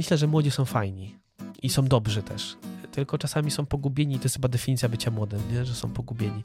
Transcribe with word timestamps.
myślę, 0.00 0.18
że 0.18 0.26
młodzi 0.26 0.50
są 0.50 0.64
fajni 0.64 1.16
i 1.62 1.68
są 1.68 1.84
dobrzy 1.84 2.22
też. 2.22 2.56
Tylko 2.92 3.18
czasami 3.18 3.50
są 3.50 3.66
pogubieni 3.66 4.18
to 4.18 4.24
jest 4.24 4.34
chyba 4.34 4.48
definicja 4.48 4.88
bycia 4.88 5.10
młodym, 5.10 5.40
nie? 5.52 5.64
że 5.64 5.74
są 5.74 5.90
pogubieni. 5.90 6.44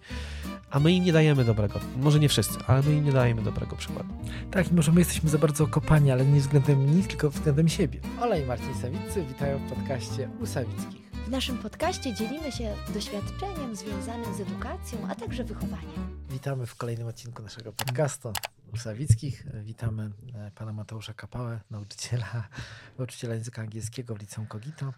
A 0.71 0.79
my 0.79 0.91
im 0.91 1.03
nie 1.03 1.13
dajemy 1.13 1.45
dobrego. 1.45 1.79
Może 1.97 2.19
nie 2.19 2.29
wszyscy, 2.29 2.59
ale 2.67 2.81
my 2.83 2.95
im 2.95 3.05
nie 3.05 3.11
dajemy 3.11 3.41
dobrego 3.41 3.75
przykładu. 3.75 4.09
Tak, 4.51 4.71
i 4.71 4.73
może 4.73 4.91
my 4.91 5.01
jesteśmy 5.01 5.29
za 5.29 5.37
bardzo 5.37 5.63
okopani, 5.63 6.11
ale 6.11 6.25
nie 6.25 6.39
względem 6.39 6.95
nich, 6.95 7.07
tylko 7.07 7.29
względem 7.29 7.69
siebie. 7.69 7.99
Ola 8.21 8.37
i 8.37 8.45
Marcin 8.45 8.75
Sawiccy 8.81 9.25
witają 9.25 9.57
w 9.57 9.69
podcaście 9.69 10.29
u 10.41 10.45
Sawickich. 10.45 11.14
W 11.25 11.29
naszym 11.29 11.57
podcaście 11.57 12.13
dzielimy 12.13 12.51
się 12.51 12.75
doświadczeniem 12.93 13.75
związanym 13.75 14.35
z 14.35 14.39
edukacją, 14.39 15.07
a 15.09 15.15
także 15.15 15.43
wychowaniem. 15.43 16.27
Witamy 16.29 16.65
w 16.65 16.75
kolejnym 16.75 17.07
odcinku 17.07 17.41
naszego 17.43 17.73
podcastu 17.73 18.33
Sawickich. 18.77 19.45
Witamy 19.63 20.11
e, 20.33 20.51
pana 20.51 20.73
Mateusza 20.73 21.13
Kapałę, 21.13 21.61
nauczyciela, 21.69 22.49
nauczyciela 22.97 23.33
języka 23.33 23.61
angielskiego 23.61 24.15
w 24.15 24.19
Liceum 24.19 24.47
Kogito. 24.47 24.93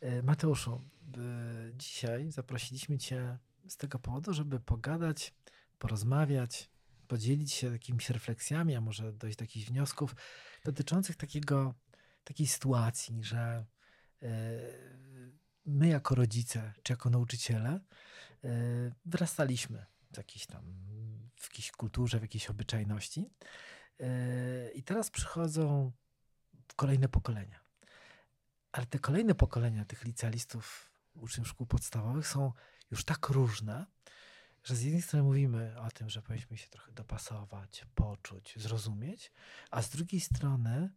E, 0.00 0.22
Mateuszu, 0.22 0.72
e, 0.72 1.18
dzisiaj 1.74 2.30
zaprosiliśmy 2.30 2.98
cię 2.98 3.38
z 3.68 3.76
tego 3.76 3.98
powodu, 3.98 4.32
żeby 4.32 4.60
pogadać, 4.60 5.34
porozmawiać, 5.78 6.70
podzielić 7.08 7.52
się 7.52 7.72
jakimiś 7.72 8.10
refleksjami, 8.10 8.76
a 8.76 8.80
może 8.80 9.12
dojść 9.12 9.38
do 9.38 9.42
jakichś 9.42 9.66
wniosków 9.66 10.16
dotyczących 10.64 11.16
takiego, 11.16 11.74
takiej 12.24 12.46
sytuacji, 12.46 13.24
że 13.24 13.64
my 15.66 15.88
jako 15.88 16.14
rodzice 16.14 16.72
czy 16.82 16.92
jako 16.92 17.10
nauczyciele 17.10 17.80
wyrastaliśmy 19.04 19.86
w 20.12 20.16
jakiejś 20.16 20.46
tam 20.46 20.64
w 21.36 21.44
jakiejś 21.44 21.70
kulturze, 21.70 22.18
w 22.18 22.22
jakiejś 22.22 22.50
obyczajności. 22.50 23.30
I 24.74 24.82
teraz 24.82 25.10
przychodzą 25.10 25.92
kolejne 26.76 27.08
pokolenia. 27.08 27.60
Ale 28.72 28.86
te 28.86 28.98
kolejne 28.98 29.34
pokolenia 29.34 29.84
tych 29.84 30.04
licealistów, 30.04 30.92
uczniów 31.14 31.48
szkół 31.48 31.66
podstawowych 31.66 32.26
są 32.26 32.52
już 32.90 33.04
tak 33.04 33.28
różne, 33.28 33.86
że 34.64 34.76
z 34.76 34.82
jednej 34.82 35.02
strony 35.02 35.22
mówimy 35.22 35.80
o 35.80 35.90
tym, 35.90 36.10
że 36.10 36.22
powinniśmy 36.22 36.56
się 36.56 36.68
trochę 36.68 36.92
dopasować, 36.92 37.86
poczuć, 37.94 38.54
zrozumieć, 38.56 39.32
a 39.70 39.82
z 39.82 39.90
drugiej 39.90 40.20
strony 40.20 40.90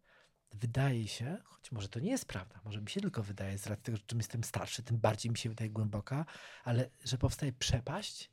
wydaje 0.53 1.07
się, 1.07 1.38
choć 1.43 1.71
może 1.71 1.89
to 1.89 1.99
nie 1.99 2.11
jest 2.11 2.25
prawda, 2.25 2.61
może 2.65 2.81
mi 2.81 2.89
się 2.89 3.01
tylko 3.01 3.23
wydaje, 3.23 3.57
z 3.57 3.67
racji 3.67 3.83
tego, 3.83 3.97
że 3.97 4.03
czym 4.07 4.19
jestem 4.19 4.43
starszy, 4.43 4.83
tym 4.83 4.97
bardziej 4.97 5.31
mi 5.31 5.38
się 5.38 5.49
wydaje 5.49 5.69
głęboka, 5.69 6.25
ale 6.63 6.89
że 7.03 7.17
powstaje 7.17 7.53
przepaść 7.53 8.31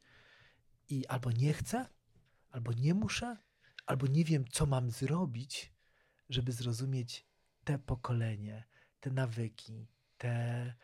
i 0.89 1.07
albo 1.07 1.31
nie 1.31 1.53
chcę, 1.53 1.87
albo 2.51 2.73
nie 2.73 2.95
muszę, 2.95 3.37
albo 3.87 4.07
nie 4.07 4.25
wiem, 4.25 4.45
co 4.51 4.67
mam 4.67 4.91
zrobić, 4.91 5.73
żeby 6.29 6.53
zrozumieć 6.53 7.27
te 7.65 7.79
pokolenie, 7.79 8.65
te 9.01 9.11
nawyki, 9.11 9.87
te, 10.19 10.75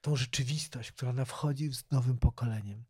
tą 0.00 0.16
rzeczywistość, 0.16 0.92
która 0.92 1.10
ona 1.10 1.24
wchodzi 1.24 1.74
z 1.74 1.90
nowym 1.90 2.18
pokoleniem. 2.18 2.84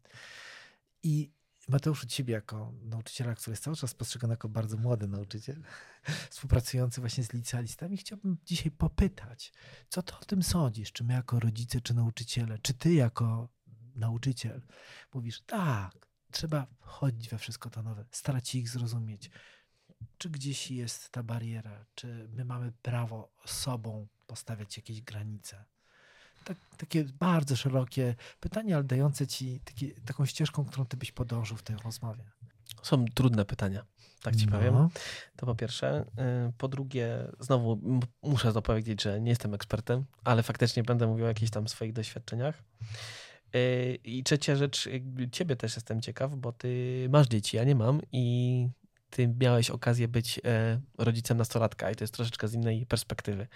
I 1.03 1.33
Mateuszu, 1.69 2.07
ciebie 2.07 2.35
jako 2.35 2.73
nauczyciela, 2.83 3.35
który 3.35 3.53
jest 3.53 3.63
cały 3.63 3.77
czas 3.77 3.95
postrzegany 3.95 4.33
jako 4.33 4.49
bardzo 4.49 4.77
młody 4.77 5.09
nauczyciel, 5.09 5.63
współpracujący 6.31 7.01
właśnie 7.01 7.25
z 7.25 7.33
licealistami, 7.33 7.97
chciałbym 7.97 8.37
dzisiaj 8.45 8.71
popytać, 8.71 9.53
co 9.89 10.03
ty 10.03 10.13
o 10.15 10.25
tym 10.25 10.43
sądzisz? 10.43 10.93
Czy 10.93 11.05
my 11.05 11.15
jako 11.15 11.41
rodzice, 11.41 11.81
czy 11.81 11.95
nauczyciele, 11.95 12.59
czy 12.59 12.75
ty 12.75 12.95
jako 12.95 13.49
nauczyciel 13.95 14.63
mówisz, 15.15 15.41
tak, 15.41 16.09
trzeba 16.31 16.67
wchodzić 16.81 17.29
we 17.29 17.39
wszystko 17.39 17.71
to 17.71 17.83
nowe, 17.83 18.05
starać 18.11 18.49
się 18.49 18.59
ich 18.59 18.69
zrozumieć. 18.69 19.31
Czy 20.19 20.31
gdzieś 20.31 20.71
jest 20.71 21.11
ta 21.11 21.23
bariera? 21.23 21.87
Czy 21.95 22.29
my 22.33 22.45
mamy 22.45 22.73
prawo 22.83 23.33
sobą 23.47 24.09
postawiać 24.27 24.77
jakieś 24.77 25.03
granice? 25.03 25.65
Tak, 26.49 26.57
takie 26.77 27.05
bardzo 27.05 27.57
szerokie 27.57 28.15
pytanie, 28.41 28.75
ale 28.75 28.85
dające 28.85 29.27
ci 29.27 29.61
taki, 29.65 29.93
taką 29.93 30.27
ścieżką, 30.27 30.65
którą 30.65 30.87
ty 30.87 30.97
byś 30.97 31.13
podążył 31.13 31.57
w 31.57 31.63
tej 31.63 31.77
rozmowie. 31.77 32.25
Są 32.83 33.05
trudne 33.15 33.45
pytania, 33.45 33.85
tak 34.23 34.37
ci 34.37 34.47
no. 34.47 34.53
powiem. 34.53 34.89
To 35.37 35.47
po 35.47 35.55
pierwsze. 35.55 36.05
Y, 36.49 36.53
po 36.59 36.69
drugie, 36.69 37.29
znowu 37.41 37.81
muszę 38.23 38.53
dopowiedzieć, 38.53 39.03
że 39.03 39.21
nie 39.21 39.31
jestem 39.31 39.55
ekspertem, 39.55 40.05
ale 40.25 40.43
faktycznie 40.43 40.83
będę 40.83 41.07
mówił 41.07 41.25
o 41.25 41.29
jakichś 41.29 41.51
tam 41.51 41.69
swoich 41.69 41.93
doświadczeniach. 41.93 42.63
Y, 43.55 43.99
I 44.05 44.25
trzecia 44.25 44.57
rzecz, 44.57 44.89
ciebie 45.33 45.57
też 45.57 45.75
jestem 45.75 46.01
ciekaw, 46.01 46.37
bo 46.37 46.53
ty 46.53 47.07
masz 47.11 47.27
dzieci, 47.27 47.57
ja 47.57 47.65
nie 47.65 47.75
mam 47.75 48.01
i 48.13 48.69
ty 49.11 49.35
miałeś 49.41 49.71
okazję 49.71 50.09
być 50.09 50.41
e, 50.45 50.81
rodzicem 50.99 51.39
nastolatka 51.39 51.91
i 51.91 51.97
to 51.97 52.05
jest 52.05 52.15
troszeczkę 52.15 52.49
z 52.49 52.55
innej 52.55 52.87
perspektywy 52.87 53.47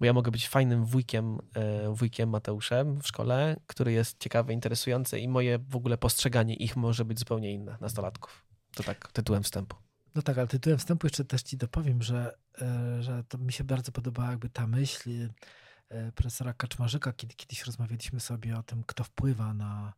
bo 0.00 0.06
ja 0.06 0.12
mogę 0.12 0.30
być 0.30 0.48
fajnym 0.48 0.84
wujkiem, 0.84 1.38
e, 1.54 1.94
wujkiem 1.94 2.28
Mateuszem 2.28 3.00
w 3.00 3.06
szkole, 3.06 3.56
który 3.66 3.92
jest 3.92 4.18
ciekawy, 4.18 4.52
interesujący 4.52 5.18
i 5.18 5.28
moje 5.28 5.58
w 5.58 5.76
ogóle 5.76 5.98
postrzeganie 5.98 6.54
ich 6.54 6.76
może 6.76 7.04
być 7.04 7.18
zupełnie 7.18 7.52
inne, 7.52 7.76
nastolatków. 7.80 8.46
To 8.74 8.82
tak 8.82 9.12
tytułem 9.12 9.42
wstępu. 9.42 9.76
No 10.14 10.22
tak, 10.22 10.38
ale 10.38 10.46
tytułem 10.46 10.78
wstępu 10.78 11.06
jeszcze 11.06 11.24
też 11.24 11.42
ci 11.42 11.56
dopowiem, 11.56 12.02
że, 12.02 12.38
e, 12.62 13.02
że 13.02 13.24
to 13.24 13.38
mi 13.38 13.52
się 13.52 13.64
bardzo 13.64 13.92
podobała 13.92 14.30
jakby 14.30 14.50
ta 14.50 14.66
myśl 14.66 15.10
e, 15.88 16.12
profesora 16.12 16.52
Kaczmarzyka, 16.52 17.12
kiedy 17.12 17.34
kiedyś 17.34 17.66
rozmawialiśmy 17.66 18.20
sobie 18.20 18.58
o 18.58 18.62
tym, 18.62 18.84
kto 18.86 19.04
wpływa 19.04 19.54
na, 19.54 19.92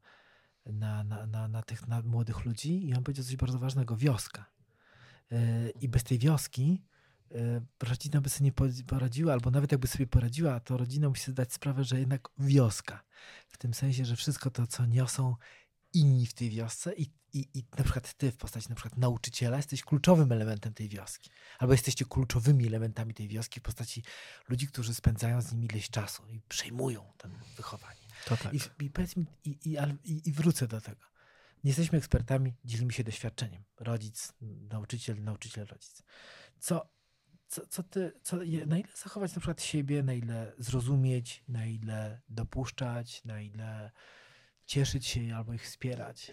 na, 0.66 1.04
na, 1.04 1.26
na, 1.26 1.48
na 1.48 1.62
tych 1.62 1.88
na 1.88 2.02
młodych 2.02 2.44
ludzi 2.44 2.88
i 2.88 2.94
on 2.94 3.04
powiedział 3.04 3.24
coś 3.24 3.36
bardzo 3.36 3.58
ważnego, 3.58 3.96
wioska. 3.96 4.52
I 5.80 5.88
bez 5.88 6.04
tej 6.04 6.19
wioski 6.19 6.82
rodzina 7.82 8.20
by 8.20 8.28
sobie 8.28 8.50
nie 8.70 8.84
poradziła, 8.87 9.32
albo 9.32 9.50
nawet 9.50 9.72
jakby 9.72 9.88
sobie 9.88 10.06
poradziła, 10.06 10.60
to 10.60 10.76
rodzina 10.76 11.09
musi 11.09 11.22
sobie 11.22 11.32
zdać 11.32 11.53
sprawę, 11.53 11.84
że 11.84 12.00
jednak 12.00 12.28
wioska. 12.38 13.04
W 13.48 13.59
tym 13.59 13.75
sensie, 13.75 14.04
że 14.04 14.16
wszystko 14.16 14.50
to, 14.50 14.66
co 14.66 14.87
niosą 14.87 15.37
inni 15.93 16.26
w 16.26 16.34
tej 16.34 16.50
wiosce 16.50 16.94
i, 16.94 17.10
i, 17.32 17.48
i 17.54 17.65
na 17.78 17.84
przykład 17.84 18.15
ty 18.15 18.32
w 18.32 18.37
postaci 18.37 18.69
na 18.69 18.75
przykład 18.75 18.98
nauczyciela 18.98 19.56
jesteś 19.56 19.82
kluczowym 19.82 20.32
elementem 20.32 20.75
tej 20.75 20.88
wioski. 20.88 21.31
Albo 21.59 21.75
jesteście 21.75 22.04
kluczowymi 22.04 22.66
elementami 22.66 23.15
tej 23.15 23.28
wioski 23.28 23.60
w 23.60 23.62
postaci 23.62 24.03
ludzi, 24.49 24.66
którzy 24.66 24.94
spędzają 24.94 25.43
z 25.43 25.53
nimi 25.53 25.66
ileś 25.66 25.91
czasu 25.91 26.28
i 26.28 26.41
przejmują 26.49 27.12
ten 27.19 27.32
wychowanie. 27.56 28.00
To 28.25 28.37
tak. 28.37 28.54
I, 28.54 28.84
i, 28.84 28.91
powiedz 28.91 29.16
mi, 29.16 29.26
i, 29.44 29.59
i, 30.04 30.28
i 30.28 30.32
wrócę 30.32 30.69
do 30.69 30.81
tego. 30.81 31.06
Nie 31.64 31.70
jesteśmy 31.70 31.99
ekspertami, 31.99 32.54
dzielimy 32.64 32.93
się 32.93 33.04
doświadczeniem. 33.04 33.64
Rodzic, 33.81 34.32
nauczyciel, 34.70 35.22
nauczyciel, 35.22 35.66
rodzic. 35.66 36.03
Co 36.59 36.91
co, 37.52 37.66
co 37.66 37.82
ty, 37.82 38.12
co, 38.22 38.36
na 38.66 38.78
ile 38.78 38.88
zachować 38.94 39.34
na 39.34 39.40
przykład 39.40 39.62
siebie, 39.62 40.02
na 40.02 40.12
ile 40.12 40.52
zrozumieć, 40.58 41.44
na 41.48 41.66
ile 41.66 42.20
dopuszczać, 42.28 43.24
na 43.24 43.40
ile 43.40 43.90
cieszyć 44.66 45.06
się 45.06 45.36
albo 45.36 45.54
ich 45.54 45.64
wspierać? 45.64 46.32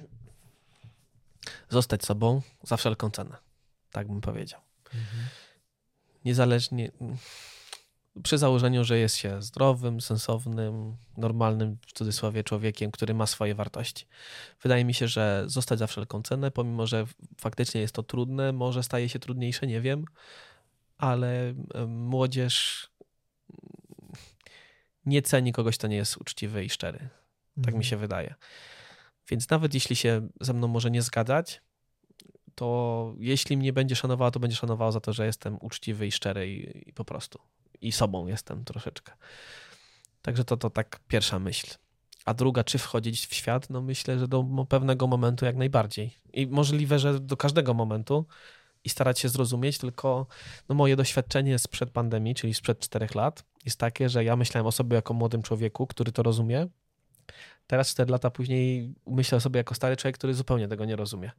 Zostać 1.70 2.06
sobą 2.06 2.42
za 2.64 2.78
wszelką 2.78 3.10
cenę. 3.10 3.38
Tak 3.92 4.08
bym 4.08 4.22
powiedział. 4.22 4.62
Mhm. 4.86 5.26
Niezależnie, 6.26 6.92
przy 8.24 8.38
założeniu, 8.38 8.84
że 8.84 8.98
jest 8.98 9.16
się 9.16 9.42
zdrowym, 9.42 10.02
sensownym, 10.02 10.98
normalnym, 11.18 11.78
w 11.88 11.94
cudzysłowie, 11.94 12.44
człowiekiem, 12.44 12.92
który 12.92 13.14
ma 13.14 13.26
swoje 13.26 13.56
wartości. 13.56 14.08
Wydaje 14.62 14.86
mi 14.86 14.94
się, 14.94 15.08
że 15.08 15.44
zostać 15.48 15.80
za 15.80 15.88
wszelką 15.88 16.22
cenę, 16.22 16.52
pomimo 16.52 16.88
że 16.88 17.06
faktycznie 17.38 17.82
jest 17.82 17.96
to 17.96 18.04
trudne, 18.04 18.52
może 18.52 18.84
staje 18.84 19.10
się 19.10 19.20
trudniejsze, 19.20 19.68
nie 19.68 19.82
wiem 19.82 20.06
ale 21.00 21.54
młodzież 21.88 22.88
nie 25.06 25.22
ceni 25.22 25.52
kogoś, 25.54 25.78
kto 25.78 25.88
nie 25.88 25.96
jest 25.96 26.18
uczciwy 26.18 26.66
i 26.66 26.70
szczery. 26.70 27.00
Tak 27.56 27.58
mhm. 27.58 27.78
mi 27.78 27.86
się 27.86 27.98
wydaje. 27.98 28.36
Więc 29.30 29.50
nawet 29.50 29.74
jeśli 29.74 29.96
się 29.96 30.30
ze 30.42 30.54
mną 30.54 30.68
może 30.68 30.92
nie 30.92 31.02
zgadzać, 31.02 31.62
to 32.56 33.14
jeśli 33.18 33.58
mnie 33.58 33.74
będzie 33.74 33.96
szanowała, 33.96 34.32
to 34.32 34.40
będzie 34.40 34.56
szanowała 34.56 34.92
za 34.92 35.00
to, 35.00 35.14
że 35.14 35.26
jestem 35.26 35.58
uczciwy 35.62 36.08
i 36.08 36.12
szczery 36.12 36.54
i, 36.54 36.90
i 36.90 36.94
po 36.94 37.06
prostu. 37.06 37.40
I 37.82 37.92
sobą 37.92 38.28
jestem 38.28 38.66
troszeczkę. 38.66 39.14
Także 40.22 40.44
to, 40.44 40.58
to 40.58 40.70
tak 40.70 41.00
pierwsza 41.08 41.40
myśl. 41.40 41.68
A 42.26 42.34
druga, 42.34 42.64
czy 42.64 42.78
wchodzić 42.78 43.26
w 43.28 43.34
świat? 43.34 43.70
No 43.70 43.82
myślę, 43.82 44.20
że 44.20 44.28
do 44.28 44.46
pewnego 44.70 45.08
momentu 45.08 45.46
jak 45.46 45.56
najbardziej. 45.56 46.18
I 46.34 46.48
możliwe, 46.48 47.00
że 47.00 47.20
do 47.20 47.38
każdego 47.38 47.74
momentu, 47.74 48.26
starać 48.90 49.20
się 49.20 49.30
zrozumieć, 49.30 49.78
tylko 49.78 50.28
no, 50.70 50.76
moje 50.76 50.96
doświadczenie 50.96 51.60
sprzed 51.60 51.92
pandemii, 51.92 52.36
czyli 52.36 52.54
sprzed 52.54 52.80
czterech 52.80 53.16
lat, 53.16 53.44
jest 53.66 53.80
takie, 53.80 54.10
że 54.10 54.24
ja 54.24 54.36
myślałem 54.36 54.68
o 54.68 54.72
sobie 54.72 54.96
jako 54.96 55.14
młodym 55.14 55.42
człowieku, 55.42 55.88
który 55.88 56.12
to 56.12 56.24
rozumie. 56.24 56.68
Teraz, 57.68 57.90
cztery 57.90 58.12
lata 58.12 58.32
później, 58.32 58.94
myślę 59.08 59.38
o 59.38 59.42
sobie 59.42 59.58
jako 59.58 59.76
stary 59.76 59.98
człowiek, 59.98 60.18
który 60.18 60.34
zupełnie 60.34 60.68
tego 60.68 60.86
nie 60.86 60.96
rozumie. 60.96 61.32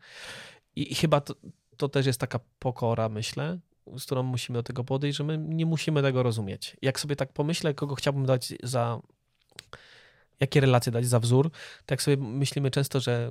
I, 0.77 0.93
i 0.93 0.95
chyba 0.95 1.21
to, 1.21 1.35
to 1.77 1.89
też 1.89 2.07
jest 2.07 2.21
taka 2.21 2.41
pokora, 2.59 3.09
myślę, 3.09 3.59
z 3.99 4.05
którą 4.05 4.23
musimy 4.23 4.59
do 4.59 4.63
tego 4.63 4.85
podejść, 4.85 5.19
że 5.19 5.25
my 5.25 5.39
nie 5.39 5.67
musimy 5.67 6.03
tego 6.03 6.23
rozumieć. 6.23 6.77
Jak 6.83 7.01
sobie 7.01 7.17
tak 7.17 7.33
pomyślę, 7.33 7.75
kogo 7.75 7.95
chciałbym 7.95 8.27
dać 8.27 8.53
za. 8.63 9.01
Jakie 10.41 10.61
relacje 10.61 10.93
dać 10.93 11.07
za 11.07 11.21
wzór, 11.21 11.51
tak 11.87 12.03
sobie 12.03 12.17
myślimy 12.17 12.71
często, 12.71 13.01
że 13.01 13.31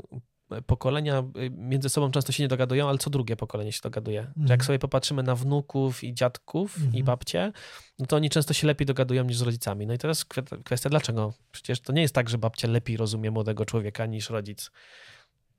pokolenia 0.65 1.19
y, 1.37 1.49
między 1.49 1.89
sobą 1.89 2.11
często 2.11 2.31
się 2.31 2.43
nie 2.43 2.47
dogadują, 2.47 2.89
ale 2.89 2.97
co 2.97 3.09
drugie 3.09 3.35
pokolenie 3.35 3.71
się 3.71 3.79
dogaduje. 3.83 4.21
Że 4.21 4.29
Jak 4.29 4.37
Mhm. 4.51 4.61
sobie 4.61 4.79
popatrzymy 4.79 5.23
na 5.23 5.35
wnuków 5.35 6.03
i 6.03 6.13
dziadków 6.13 6.77
i 6.81 6.85
Mhm. 6.85 7.03
babcie, 7.05 7.51
no 7.99 8.05
to 8.05 8.15
oni 8.15 8.29
często 8.29 8.53
się 8.53 8.67
lepiej 8.67 8.85
dogadują 8.85 9.23
niż 9.23 9.37
z 9.37 9.41
rodzicami. 9.41 9.87
No 9.87 9.93
i 9.93 9.97
teraz 9.97 10.25
kwe- 10.25 10.63
kwestia 10.63 10.89
dlaczego? 10.89 11.33
Przecież 11.51 11.79
to 11.79 11.93
nie 11.93 12.01
jest 12.01 12.15
tak, 12.15 12.29
że 12.29 12.37
babcia 12.37 12.67
lepiej 12.67 12.97
rozumie 12.97 13.31
młodego 13.31 13.65
człowieka 13.65 14.05
niż 14.05 14.29
rodzic. 14.29 14.71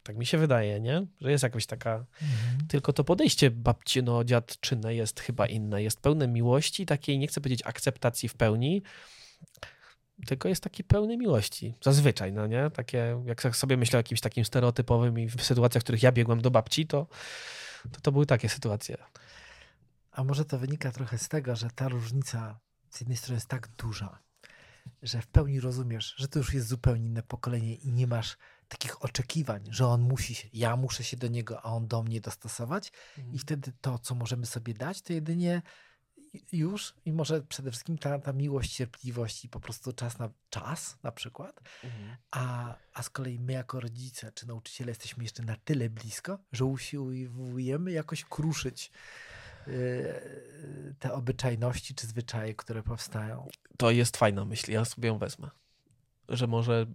Tak 0.02 0.16
mi 0.16 0.26
się 0.26 0.38
wydaje, 0.38 0.81
nie? 0.81 1.06
Że 1.20 1.31
jest 1.31 1.42
jakaś 1.42 1.66
taka 1.66 1.94
Mhm. 2.22 2.66
tylko 2.69 2.92
to 2.92 3.04
podejście 3.04 3.50
babcino 3.50 4.25
dziadczyne 4.25 4.94
jest 4.94 5.20
chyba 5.20 5.46
inne. 5.46 5.82
Jest 5.82 6.00
pełne 6.00 6.28
miłości, 6.28 6.87
takiej, 6.87 7.19
nie 7.19 7.26
chcę 7.26 7.40
powiedzieć 7.40 7.62
akceptacji 7.66 8.28
w 8.28 8.34
pełni, 8.34 8.82
tylko 10.26 10.49
jest 10.49 10.62
taki 10.62 10.84
pełny 10.84 11.17
miłości. 11.17 11.75
Zazwyczaj, 11.82 12.32
no 12.32 12.46
nie? 12.46 12.70
Takie, 12.70 13.22
jak 13.25 13.56
sobie 13.56 13.76
myślę 13.76 13.96
o 13.96 14.00
jakimś 14.00 14.20
takim 14.20 14.44
stereotypowym 14.44 15.19
i 15.19 15.28
w 15.28 15.43
sytuacjach, 15.43 15.81
w 15.81 15.84
których 15.84 16.02
ja 16.02 16.12
biegłem 16.12 16.40
do 16.40 16.50
babci, 16.50 16.87
to 16.87 17.06
to, 17.93 18.00
to 18.00 18.12
były 18.12 18.26
takie 18.26 18.49
sytuacje. 18.49 18.96
A 20.12 20.25
może 20.25 20.44
to 20.44 20.58
wynika 20.58 20.93
trochę 20.93 21.19
z 21.19 21.28
tego, 21.28 21.56
że 21.56 21.70
ta 21.70 21.88
różnica 21.88 22.61
z 22.90 23.00
jednej 23.00 23.17
strony 23.17 23.37
jest 23.37 23.49
tak 23.49 23.69
duża, 23.69 24.19
że 25.02 25.22
w 25.22 25.26
pełni 25.26 25.61
rozumiesz, 25.61 26.14
że 26.17 26.28
to 26.28 26.38
już 26.38 26.55
jest 26.55 26.69
zupełnie 26.69 27.06
inne 27.06 27.23
pokolenie 27.23 27.75
i 27.75 27.93
nie 27.93 28.06
masz 28.06 28.37
takich 28.69 29.05
oczekiwań, 29.05 29.64
że 29.70 29.87
on 29.87 30.00
musi 30.00 30.34
się, 30.34 30.49
ja 30.52 30.76
muszę 30.76 31.05
się 31.05 31.16
do 31.16 31.28
niego, 31.28 31.62
a 31.62 31.64
on 31.64 31.88
do 31.88 32.02
mnie 32.02 32.20
dostosować 32.20 32.93
i 33.32 33.38
wtedy 33.38 33.73
to, 33.81 33.99
co 33.99 34.14
możemy 34.14 34.46
sobie 34.46 34.75
dać, 34.75 35.02
to 35.02 35.12
jedynie 35.12 35.62
już 36.52 36.94
i 37.04 37.12
może 37.12 37.42
przede 37.42 37.70
wszystkim 37.70 37.98
ta, 37.98 38.18
ta 38.18 38.32
miłość, 38.32 38.76
cierpliwość 38.76 39.44
i 39.44 39.48
po 39.48 39.60
prostu 39.60 39.92
czas 39.92 40.18
na 40.18 40.30
czas 40.50 40.96
na 41.02 41.12
przykład, 41.12 41.60
Mhm. 41.84 42.16
a, 42.30 42.74
a 42.94 43.02
z 43.02 43.10
kolei 43.10 43.38
my 43.38 43.52
jako 43.52 43.80
rodzice 43.80 44.32
czy 44.32 44.46
nauczyciele 44.46 44.90
jesteśmy 44.90 45.22
jeszcze 45.24 45.42
na 45.42 45.56
tyle 45.56 45.90
blisko, 45.90 46.38
że 46.52 46.64
usiłujemy 46.64 47.92
jakoś 47.92 48.24
kruszyć 48.24 48.90
yy, 49.66 50.94
te 50.98 51.12
obyczajności 51.12 51.94
czy 51.94 52.06
zwyczaje, 52.06 52.54
które 52.54 52.82
powstają. 52.82 53.48
To 53.76 53.90
jest 53.90 54.16
fajna 54.16 54.44
myśl, 54.44 54.72
ja 54.72 54.84
sobie 54.84 55.08
ją 55.08 55.18
wezmę. 55.18 55.50
Że 56.28 56.46
może, 56.46 56.86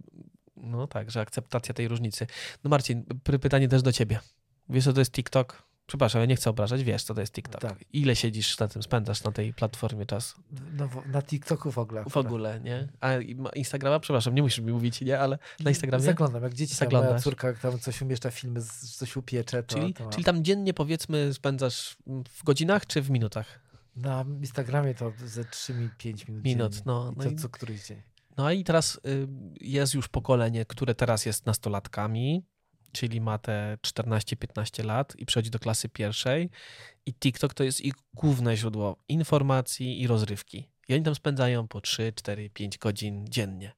no 0.56 0.86
tak, 0.86 1.10
że 1.10 1.20
akceptacja 1.20 1.74
tej 1.74 1.88
różnicy. 1.88 2.26
No 2.64 2.70
Marcin, 2.70 3.02
py- 3.04 3.38
pytanie 3.38 3.68
też 3.68 3.82
do 3.82 3.92
ciebie. 3.92 4.20
Wiesz, 4.68 4.84
co 4.84 4.92
to 4.92 5.00
jest 5.00 5.12
TikTok? 5.12 5.65
Przepraszam, 5.86 6.20
ja 6.20 6.26
nie 6.26 6.36
chcę 6.36 6.50
obrażać, 6.50 6.82
wiesz, 6.84 7.02
co 7.04 7.14
to 7.14 7.20
jest 7.20 7.32
TikTok. 7.32 7.60
Tak. 7.60 7.84
Ile 7.92 8.16
siedzisz 8.16 8.58
na 8.58 8.68
tym, 8.68 8.82
spędzasz 8.82 9.24
na 9.24 9.32
tej 9.32 9.54
platformie 9.54 10.06
czas? 10.06 10.34
No, 10.76 10.88
na 11.12 11.22
TikToku 11.22 11.72
w 11.72 11.78
ogóle. 11.78 12.04
W 12.10 12.16
ogóle, 12.16 12.60
nie? 12.60 12.88
A 13.00 13.10
Instagrama, 13.54 14.00
przepraszam, 14.00 14.34
nie 14.34 14.42
musisz 14.42 14.64
mi 14.64 14.72
mówić, 14.72 15.00
nie? 15.00 15.20
Ale 15.20 15.38
na 15.60 15.70
Instagramie? 15.70 16.04
Zaglądam, 16.04 16.42
jak 16.42 16.54
dzieci, 16.54 16.76
tam 16.76 16.88
moja 16.88 16.98
Zaglądasz. 17.00 17.22
córka 17.24 17.48
jak 17.48 17.58
tam 17.58 17.78
coś 17.78 18.02
umieszcza 18.02 18.30
filmy, 18.30 18.60
coś 18.96 19.16
upiecze, 19.16 19.62
to, 19.62 19.76
Czyli, 19.78 19.94
to 19.94 20.08
czyli 20.10 20.24
tam 20.24 20.44
dziennie 20.44 20.74
powiedzmy 20.74 21.34
spędzasz 21.34 21.96
w 22.30 22.44
godzinach 22.44 22.86
czy 22.86 23.02
w 23.02 23.10
minutach? 23.10 23.60
na 23.96 24.24
Instagramie 24.40 24.94
to 24.94 25.12
ze 25.24 25.42
3-5 25.44 26.28
minut 26.28 26.44
Minut, 26.44 26.72
dziennie. 26.72 26.82
no, 26.86 27.12
I 27.12 27.16
no 27.18 27.24
to 27.24 27.30
i- 27.30 27.36
co 27.36 27.48
któryś 27.48 27.86
dzień. 27.86 28.02
No 28.36 28.50
i 28.50 28.64
teraz 28.64 29.00
y, 29.06 29.28
jest 29.60 29.94
już 29.94 30.08
pokolenie, 30.08 30.64
które 30.64 30.94
teraz 30.94 31.26
jest 31.26 31.46
nastolatkami, 31.46 32.44
czyli 32.92 33.20
ma 33.20 33.38
te 33.38 33.78
14-15 33.82 34.84
lat 34.84 35.16
i 35.18 35.26
przechodzi 35.26 35.50
do 35.50 35.58
klasy 35.58 35.88
pierwszej 35.88 36.50
i 37.06 37.14
TikTok 37.14 37.54
to 37.54 37.64
jest 37.64 37.80
ich 37.80 37.94
główne 38.14 38.56
źródło 38.56 38.96
informacji 39.08 40.00
i 40.02 40.06
rozrywki. 40.06 40.68
I 40.88 40.94
oni 40.94 41.02
tam 41.02 41.14
spędzają 41.14 41.68
po 41.68 41.80
3, 41.80 42.12
4, 42.16 42.50
5 42.50 42.78
godzin 42.78 43.24
dziennie. 43.28 43.72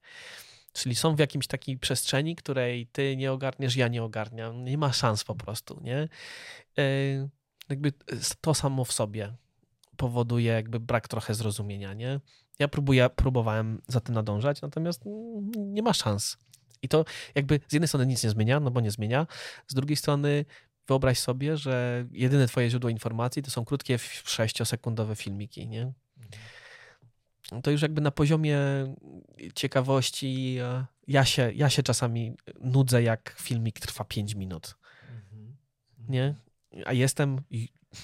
Czyli 0.72 0.94
są 0.94 1.16
w 1.16 1.18
jakimś 1.18 1.46
takiej 1.46 1.78
przestrzeni, 1.78 2.36
której 2.36 2.86
ty 2.86 3.16
nie 3.16 3.32
ogarniesz, 3.32 3.76
ja 3.76 3.88
nie 3.88 4.02
ogarniam. 4.02 4.64
Nie 4.64 4.78
ma 4.78 4.92
szans 4.92 5.24
po 5.24 5.34
prostu, 5.34 5.80
nie? 5.82 6.08
Y, 6.78 7.28
jakby 7.68 7.92
to 8.40 8.54
samo 8.54 8.84
w 8.84 8.92
sobie 8.92 9.34
powoduje 9.96 10.52
jakby 10.52 10.80
brak 10.80 11.08
trochę 11.08 11.34
zrozumienia, 11.34 11.94
nie? 11.94 12.20
Ja 12.58 12.68
próbuję, 12.68 13.10
próbowałem 13.10 13.82
za 13.88 14.00
tym 14.00 14.14
nadążać, 14.14 14.62
natomiast 14.62 15.06
mm, 15.06 15.74
nie 15.74 15.82
ma 15.82 15.92
szans. 15.92 16.38
I 16.82 16.88
to 16.88 17.04
jakby 17.34 17.60
z 17.68 17.72
jednej 17.72 17.88
strony 17.88 18.06
nic 18.06 18.24
nie 18.24 18.30
zmienia, 18.30 18.60
no 18.60 18.70
bo 18.70 18.80
nie 18.80 18.90
zmienia, 18.90 19.26
z 19.66 19.74
drugiej 19.74 19.96
strony 19.96 20.44
wyobraź 20.88 21.18
sobie, 21.18 21.56
że 21.56 22.06
jedyne 22.12 22.46
twoje 22.46 22.70
źródło 22.70 22.90
informacji 22.90 23.42
to 23.42 23.50
są 23.50 23.64
krótkie, 23.64 23.98
sześciosekundowe 24.24 25.16
filmiki, 25.16 25.68
nie? 25.68 25.92
To 27.62 27.70
już 27.70 27.82
jakby 27.82 28.00
na 28.00 28.10
poziomie 28.10 28.58
ciekawości 29.54 30.56
e, 30.60 30.86
ja 31.08 31.24
się, 31.24 31.52
ja 31.54 31.70
się 31.70 31.82
czasami 31.82 32.36
nudzę, 32.60 33.02
jak 33.02 33.34
filmik 33.40 33.80
trwa 33.80 34.04
5 34.04 34.34
minut, 34.34 34.74
Mhm. 35.10 35.56
nie? 36.08 36.34
A 36.86 36.92
jestem, 36.92 37.40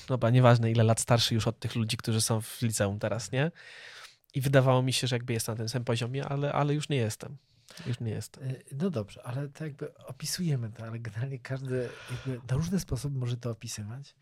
dobra, 0.08 0.30
nieważne 0.30 0.70
ile 0.70 0.84
lat 0.84 1.00
starszy 1.00 1.34
już 1.34 1.46
od 1.48 1.58
tych 1.58 1.74
ludzi, 1.74 1.96
którzy 1.96 2.20
są 2.20 2.40
w 2.40 2.62
liceum 2.62 2.98
teraz, 2.98 3.32
nie? 3.32 3.50
I 4.34 4.40
wydawało 4.40 4.82
mi 4.82 4.92
się, 4.92 5.06
że 5.06 5.16
jakby 5.16 5.32
jestem 5.32 5.52
na 5.52 5.56
tym 5.58 5.68
samym 5.68 5.84
poziomie, 5.84 6.24
ale, 6.24 6.52
ale 6.52 6.74
już 6.74 6.88
nie 6.88 6.96
jestem. 6.96 7.36
Już 7.86 8.00
nie 8.00 8.10
jestem. 8.10 8.44
Y, 8.44 8.64
No 8.72 8.90
dobrze, 8.90 9.22
ale 9.22 9.48
to 9.48 9.64
jakby 9.64 9.94
opisujemy 9.94 10.70
to, 10.72 10.84
ale 10.86 10.98
generalnie 10.98 11.38
każdy 11.38 11.88
jakby 12.10 12.46
na 12.48 12.56
różne 12.56 12.80
sposoby 12.80 13.18
może 13.18 13.36
to 13.36 13.50
opisywać, 13.50 14.14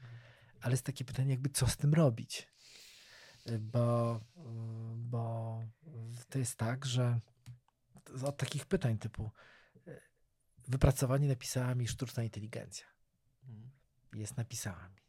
ale 0.61 0.73
jest 0.73 0.85
takie 0.85 1.05
pytanie 1.05 1.31
jakby 1.31 1.51
co 1.51 1.67
z 1.67 1.77
tym 1.77 1.95
robić? 1.95 2.49
Y, 3.49 3.59
Bo, 3.59 4.17
y, 4.37 4.41
bo 4.97 5.59
to 6.31 6.39
jest 6.39 6.57
tak, 6.57 6.85
że 6.85 7.21
od 8.25 8.37
takich 8.37 8.67
pytań 8.67 8.99
typu 8.99 9.31
y, 9.89 10.01
wypracowanie 10.69 11.29
napisała 11.29 11.75
mi 11.75 11.89
sztuczna 11.89 12.23
inteligencja. 12.23 12.87
Jest 14.15 14.37
napisała 14.37 14.89
mi. 14.89 15.03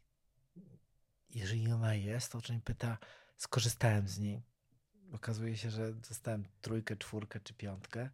Jeżeli 1.29 1.71
ona 1.71 1.95
jest, 1.95 2.31
to 2.31 2.37
uczeń 2.37 2.61
pyta, 2.61 2.97
skorzystałem 3.37 4.07
z 4.07 4.19
niej. 4.19 4.43
Okazuje 5.11 5.57
się, 5.57 5.69
że 5.69 5.93
dostałem 5.93 6.45
trójkę, 6.61 6.95
czwórkę 6.97 7.39
czy 7.39 7.53
piątkę. 7.53 8.09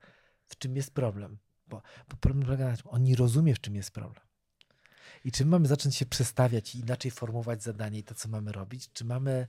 W 0.50 0.58
czym 0.58 0.76
jest 0.76 0.92
problem? 0.92 1.38
Bo, 1.68 1.82
bo 2.10 2.18
problem 2.18 2.46
polega 2.46 2.70
na 2.70 2.78
tym, 2.78 2.88
on 2.88 3.04
nie 3.04 3.16
rozumie, 3.16 3.56
w 3.56 3.62
czym 3.62 3.76
jest 3.76 3.92
problem. 3.92 4.30
I 5.26 5.32
czy 5.32 5.46
mamy 5.46 5.68
zacząć 5.68 5.96
się 5.96 6.06
przestawiać 6.06 6.76
i 6.76 6.80
inaczej 6.80 7.12
formułować 7.12 7.64
zadanie 7.64 8.00
i 8.00 8.04
to, 8.04 8.16
co 8.16 8.30
mamy 8.30 8.52
robić? 8.52 8.90
Czy 8.94 9.06
mamy. 9.06 9.48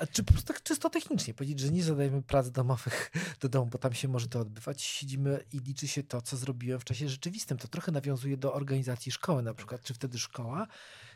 A 0.00 0.06
czy 0.06 0.24
po 0.24 0.32
prostu 0.32 0.52
tak 0.52 0.62
czysto 0.62 0.90
technicznie 0.90 1.34
powiedzieć, 1.34 1.60
że 1.60 1.70
nie 1.70 1.84
zadajemy 1.84 2.22
prac 2.22 2.50
domowych 2.50 3.10
do 3.40 3.48
domu, 3.48 3.66
bo 3.66 3.78
tam 3.78 3.92
się 3.92 4.08
może 4.08 4.28
to 4.28 4.40
odbywać. 4.40 4.82
Siedzimy 4.82 5.44
i 5.52 5.58
liczy 5.58 5.88
się 5.88 6.02
to, 6.02 6.22
co 6.22 6.36
zrobiłem 6.36 6.80
w 6.80 6.84
czasie 6.84 7.08
rzeczywistym. 7.08 7.58
To 7.58 7.68
trochę 7.68 7.92
nawiązuje 7.92 8.36
do 8.36 8.54
organizacji 8.54 9.12
szkoły 9.12 9.42
na 9.42 9.54
przykład. 9.54 9.82
Czy 9.82 9.94
wtedy 9.94 10.18
szkoła 10.18 10.66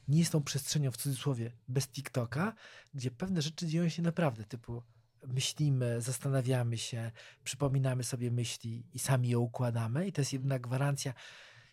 nie 0.08 0.18
jest 0.18 0.32
tą 0.32 0.42
przestrzenią 0.42 0.90
w 0.90 0.96
cudzysłowie 0.96 1.52
bez 1.68 1.88
TikToka, 1.88 2.54
gdzie 2.94 3.10
pewne 3.10 3.42
rzeczy 3.42 3.66
dzieją 3.66 3.88
się 3.88 4.02
naprawdę, 4.02 4.44
typu 4.44 4.82
myślimy, 5.26 6.00
zastanawiamy 6.00 6.78
się, 6.78 7.10
przypominamy 7.44 8.04
sobie 8.04 8.30
myśli 8.30 8.84
i 8.94 8.98
sami 8.98 9.28
je 9.28 9.38
układamy 9.38 10.06
i 10.06 10.12
to 10.12 10.20
jest 10.20 10.32
jedyna 10.32 10.58
gwarancja 10.58 11.12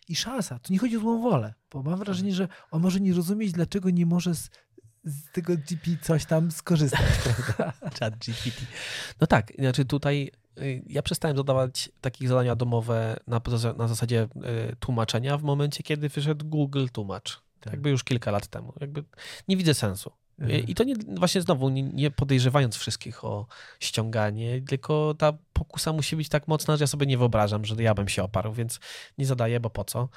i 0.08 0.16
szansa. 0.16 0.58
Tu 0.58 0.72
nie 0.72 0.78
chodzi 0.78 0.96
o 0.96 1.00
złą 1.00 1.22
wolę, 1.22 1.54
bo 1.70 1.82
mam 1.82 1.98
wrażenie, 1.98 2.34
że 2.34 2.48
on 2.70 2.82
może 2.82 3.00
nie 3.00 3.14
rozumieć, 3.14 3.52
dlaczego 3.52 3.90
nie 3.90 4.06
może 4.06 4.34
z, 4.34 4.50
z 5.04 5.30
tego 5.32 5.56
GP 5.56 5.90
coś 6.02 6.24
tam 6.24 6.50
skorzystać? 6.50 7.00
Chat 8.00 8.18
GPT. 8.18 8.66
No 9.20 9.26
tak, 9.26 9.52
znaczy 9.58 9.84
tutaj 9.84 10.30
y, 10.58 10.82
ja 10.86 11.02
przestałem 11.02 11.36
zadawać 11.36 11.90
takich 12.00 12.28
zadania 12.28 12.56
domowe 12.56 13.16
na, 13.26 13.40
na 13.76 13.88
zasadzie 13.88 14.28
y, 14.72 14.76
tłumaczenia 14.76 15.38
w 15.38 15.42
momencie, 15.42 15.82
kiedy 15.82 16.08
wyszedł 16.08 16.46
Google 16.46 16.86
Tłumacz. 16.92 17.42
Tak. 17.60 17.72
Jakby 17.72 17.90
już 17.90 18.04
kilka 18.04 18.30
lat 18.30 18.46
temu. 18.46 18.72
Jakby 18.80 19.04
nie 19.48 19.56
widzę 19.56 19.74
sensu. 19.74 20.12
Mhm. 20.38 20.66
I 20.68 20.74
to 20.74 20.84
nie, 20.84 20.94
właśnie 21.16 21.42
znowu 21.42 21.68
nie, 21.68 21.82
nie 21.82 22.10
podejrzewając 22.10 22.76
wszystkich 22.76 23.24
o 23.24 23.46
ściąganie, 23.80 24.62
tylko 24.62 25.14
ta 25.18 25.32
pokusa 25.52 25.92
musi 25.92 26.16
być 26.16 26.28
tak 26.28 26.48
mocna, 26.48 26.76
że 26.76 26.82
ja 26.82 26.86
sobie 26.86 27.06
nie 27.06 27.18
wyobrażam, 27.18 27.64
że 27.64 27.74
ja 27.82 27.94
bym 27.94 28.08
się 28.08 28.22
oparł, 28.22 28.52
więc 28.52 28.80
nie 29.18 29.26
zadaję, 29.26 29.60
bo 29.60 29.70
po 29.70 29.84
co. 29.84 30.08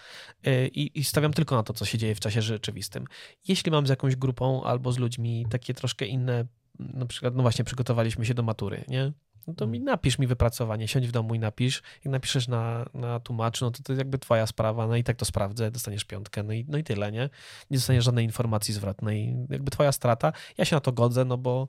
Y, 0.47 0.67
I, 0.67 1.00
I 1.00 1.03
stawiam 1.03 1.33
tylko 1.33 1.55
na 1.55 1.63
to, 1.63 1.74
co 1.74 1.86
się 1.86 1.97
dzieje 1.97 2.15
w 2.15 2.19
czasie 2.19 2.41
rzeczywistym. 2.41 3.05
Jeśli 3.47 3.71
mam 3.71 3.88
z 3.88 3.89
jakąś 3.89 4.15
grupą 4.15 4.63
albo 4.63 4.91
z 4.91 4.97
ludźmi 4.97 5.45
takie 5.50 5.74
troszkę 5.74 6.05
inne, 6.05 6.45
na 6.79 7.05
przykład, 7.05 7.36
no 7.36 7.41
właśnie, 7.41 7.65
przygotowaliśmy 7.65 8.25
się 8.25 8.33
do 8.33 8.43
matury, 8.43 8.86
nie? 8.88 9.12
No 9.47 9.53
to 9.53 9.67
mi 9.67 9.79
napisz 9.79 10.19
mi 10.19 10.27
wypracowanie, 10.27 10.87
siądź 10.87 11.07
w 11.07 11.11
domu 11.11 11.35
i 11.35 11.39
napisz. 11.39 11.83
Jak 12.05 12.11
napiszesz 12.11 12.47
na, 12.47 12.85
na 12.93 13.19
tłumacz, 13.19 13.61
no 13.61 13.71
to 13.71 13.83
to 13.83 13.93
jest 13.93 13.97
jakby 13.97 14.19
twoja 14.19 14.47
sprawa, 14.47 14.87
no 14.87 14.95
i 14.95 15.03
tak 15.03 15.17
to 15.17 15.25
sprawdzę, 15.25 15.71
dostaniesz 15.71 16.05
piątkę, 16.05 16.43
no 16.43 16.53
i, 16.53 16.65
no 16.67 16.77
i 16.77 16.83
tyle, 16.83 17.11
nie? 17.11 17.29
Nie 17.71 17.77
dostaniesz 17.77 18.03
żadnej 18.05 18.25
informacji 18.25 18.73
zwrotnej, 18.73 19.35
jakby 19.49 19.71
twoja 19.71 19.91
strata. 19.91 20.33
Ja 20.57 20.65
się 20.65 20.75
na 20.75 20.79
to 20.79 20.91
godzę, 20.91 21.25
no 21.25 21.37
bo, 21.37 21.67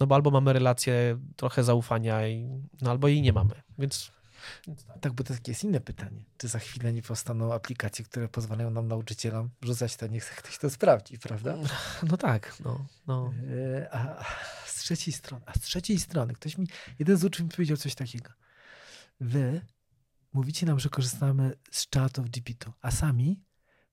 no 0.00 0.06
bo 0.06 0.14
albo 0.14 0.30
mamy 0.30 0.52
relację 0.52 1.18
trochę 1.36 1.64
zaufania, 1.64 2.28
i, 2.28 2.62
no 2.82 2.90
albo 2.90 3.08
jej 3.08 3.22
nie 3.22 3.32
mamy, 3.32 3.54
więc... 3.78 4.12
więc 4.66 4.84
tak. 4.84 4.98
Tak, 4.98 5.12
bo 5.12 5.24
to 5.24 5.34
jest 5.48 5.64
inne 5.64 5.80
pytanie. 5.80 6.24
Czy 6.38 6.48
za 6.48 6.58
chwilę 6.58 6.92
nie 6.92 7.02
powstaną 7.02 7.52
aplikacje, 7.54 8.04
które 8.04 8.28
pozwalają 8.28 8.70
nam, 8.70 8.88
nauczycielom, 8.88 9.50
rzucać 9.62 9.96
to, 9.96 10.06
niech 10.06 10.30
ktoś 10.42 10.58
to 10.58 10.70
sprawdzi, 10.70 11.18
prawda? 11.18 11.56
No 12.02 12.16
tak, 12.16 12.54
no, 12.64 12.86
no. 13.06 13.32
E, 13.78 13.94
A, 13.94 14.24
trzeciej 14.88 15.14
strony, 15.14 15.44
a 15.46 15.54
z 15.54 15.60
trzeciej 15.60 15.98
strony, 16.00 16.34
ktoś 16.34 16.58
mi, 16.58 16.66
jeden 16.98 17.16
z 17.16 17.24
uczniów 17.24 17.50
powiedział 17.50 17.76
coś 17.76 17.94
takiego. 17.94 18.32
Wy 19.20 19.60
mówicie 20.32 20.66
nam, 20.66 20.80
że 20.80 20.88
korzystamy 20.88 21.56
z 21.70 21.88
czatów 21.88 22.30
GPT, 22.30 22.72
a 22.82 22.90
sami 22.90 23.42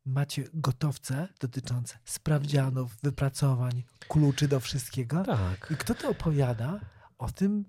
macie 0.06 0.44
gotowce 0.54 1.28
dotyczące 1.40 2.00
sprawdzianów, 2.06 2.98
wypracowań, 3.04 3.84
kluczy 4.08 4.48
do 4.48 4.60
wszystkiego. 4.60 5.24
Tak. 5.24 5.68
I 5.72 5.76
kto 5.76 5.96
to 5.96 6.10
opowiada 6.10 6.80
o 7.18 7.32
tym, 7.32 7.66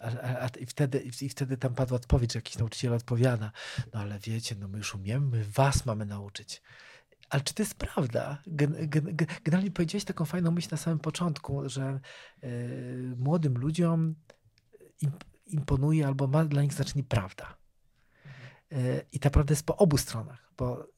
a, 0.00 0.06
a, 0.06 0.44
a, 0.44 0.48
i, 0.48 0.66
wtedy, 0.66 0.98
I 1.20 1.28
wtedy 1.28 1.56
tam 1.56 1.74
padła 1.74 1.96
odpowiedź, 1.96 2.32
że 2.32 2.38
jakiś 2.38 2.58
nauczyciel 2.58 2.94
odpowiada, 2.94 3.52
no 3.92 4.00
ale 4.00 4.18
wiecie, 4.18 4.54
no 4.58 4.68
my 4.68 4.78
już 4.78 4.94
umiemy, 4.94 5.26
my 5.26 5.44
was 5.44 5.86
mamy 5.86 6.06
nauczyć. 6.06 6.62
Ale 7.32 7.42
czy 7.42 7.54
to 7.54 7.62
jest 7.62 7.74
prawda? 7.74 8.42
Gen, 8.46 8.76
gen, 8.80 9.16
generalnie 9.44 9.70
powiedziałeś 9.70 10.04
taką 10.04 10.24
fajną 10.24 10.50
myśl 10.50 10.68
na 10.70 10.76
samym 10.76 10.98
początku, 10.98 11.68
że 11.68 12.00
y, 12.44 13.14
młodym 13.18 13.58
ludziom 13.58 14.14
imponuje 15.46 16.06
albo 16.06 16.26
ma 16.26 16.44
dla 16.44 16.62
nich 16.62 16.72
znaczenie 16.72 17.04
prawda. 17.04 17.56
Y, 18.72 19.06
I 19.12 19.18
ta 19.18 19.30
prawda 19.30 19.52
jest 19.52 19.66
po 19.66 19.76
obu 19.76 19.98
stronach, 19.98 20.52
bo 20.58 20.88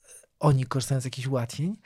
oni 0.40 0.64
korzystają 0.64 1.00
z 1.00 1.04
jakichś 1.04 1.26
ułatwień, 1.28 1.76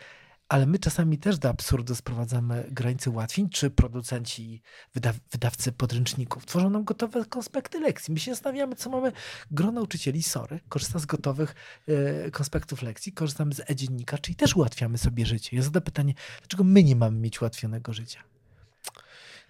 ale 0.48 0.66
my 0.66 0.78
czasami 0.78 1.18
też 1.18 1.38
do 1.38 1.48
absurdu 1.48 1.94
sprowadzamy 1.94 2.68
granice 2.70 3.10
ułatwień, 3.10 3.48
czy 3.48 3.70
producenci, 3.70 4.62
wydaw 4.94 5.16
wydawcy 5.30 5.72
podręczników 5.72 6.46
tworzą 6.46 6.70
nam 6.70 6.84
gotowe 6.84 7.24
konspekty 7.24 7.80
lekcji. 7.80 8.14
My 8.14 8.20
się 8.20 8.30
zastanawiamy, 8.30 8.76
co 8.76 8.90
mamy. 8.90 9.12
Gro 9.50 9.72
nauczycieli, 9.72 10.22
sorry, 10.22 10.60
korzysta 10.68 10.98
z 10.98 11.06
gotowych 11.06 11.54
e, 11.88 12.30
konspektów 12.30 12.82
lekcji, 12.82 13.12
korzystamy 13.12 13.54
z 13.54 13.60
e-dziennika, 13.70 14.18
czyli 14.18 14.36
też 14.36 14.56
ułatwiamy 14.56 14.98
sobie 14.98 15.26
życie. 15.26 15.56
Ja 15.56 15.62
zadaję 15.62 15.82
pytanie, 15.82 16.14
dlaczego 16.40 16.64
my 16.64 16.84
nie 16.84 16.96
mamy 16.96 17.18
mieć 17.18 17.40
ułatwionego 17.40 17.92
życia? 17.92 18.20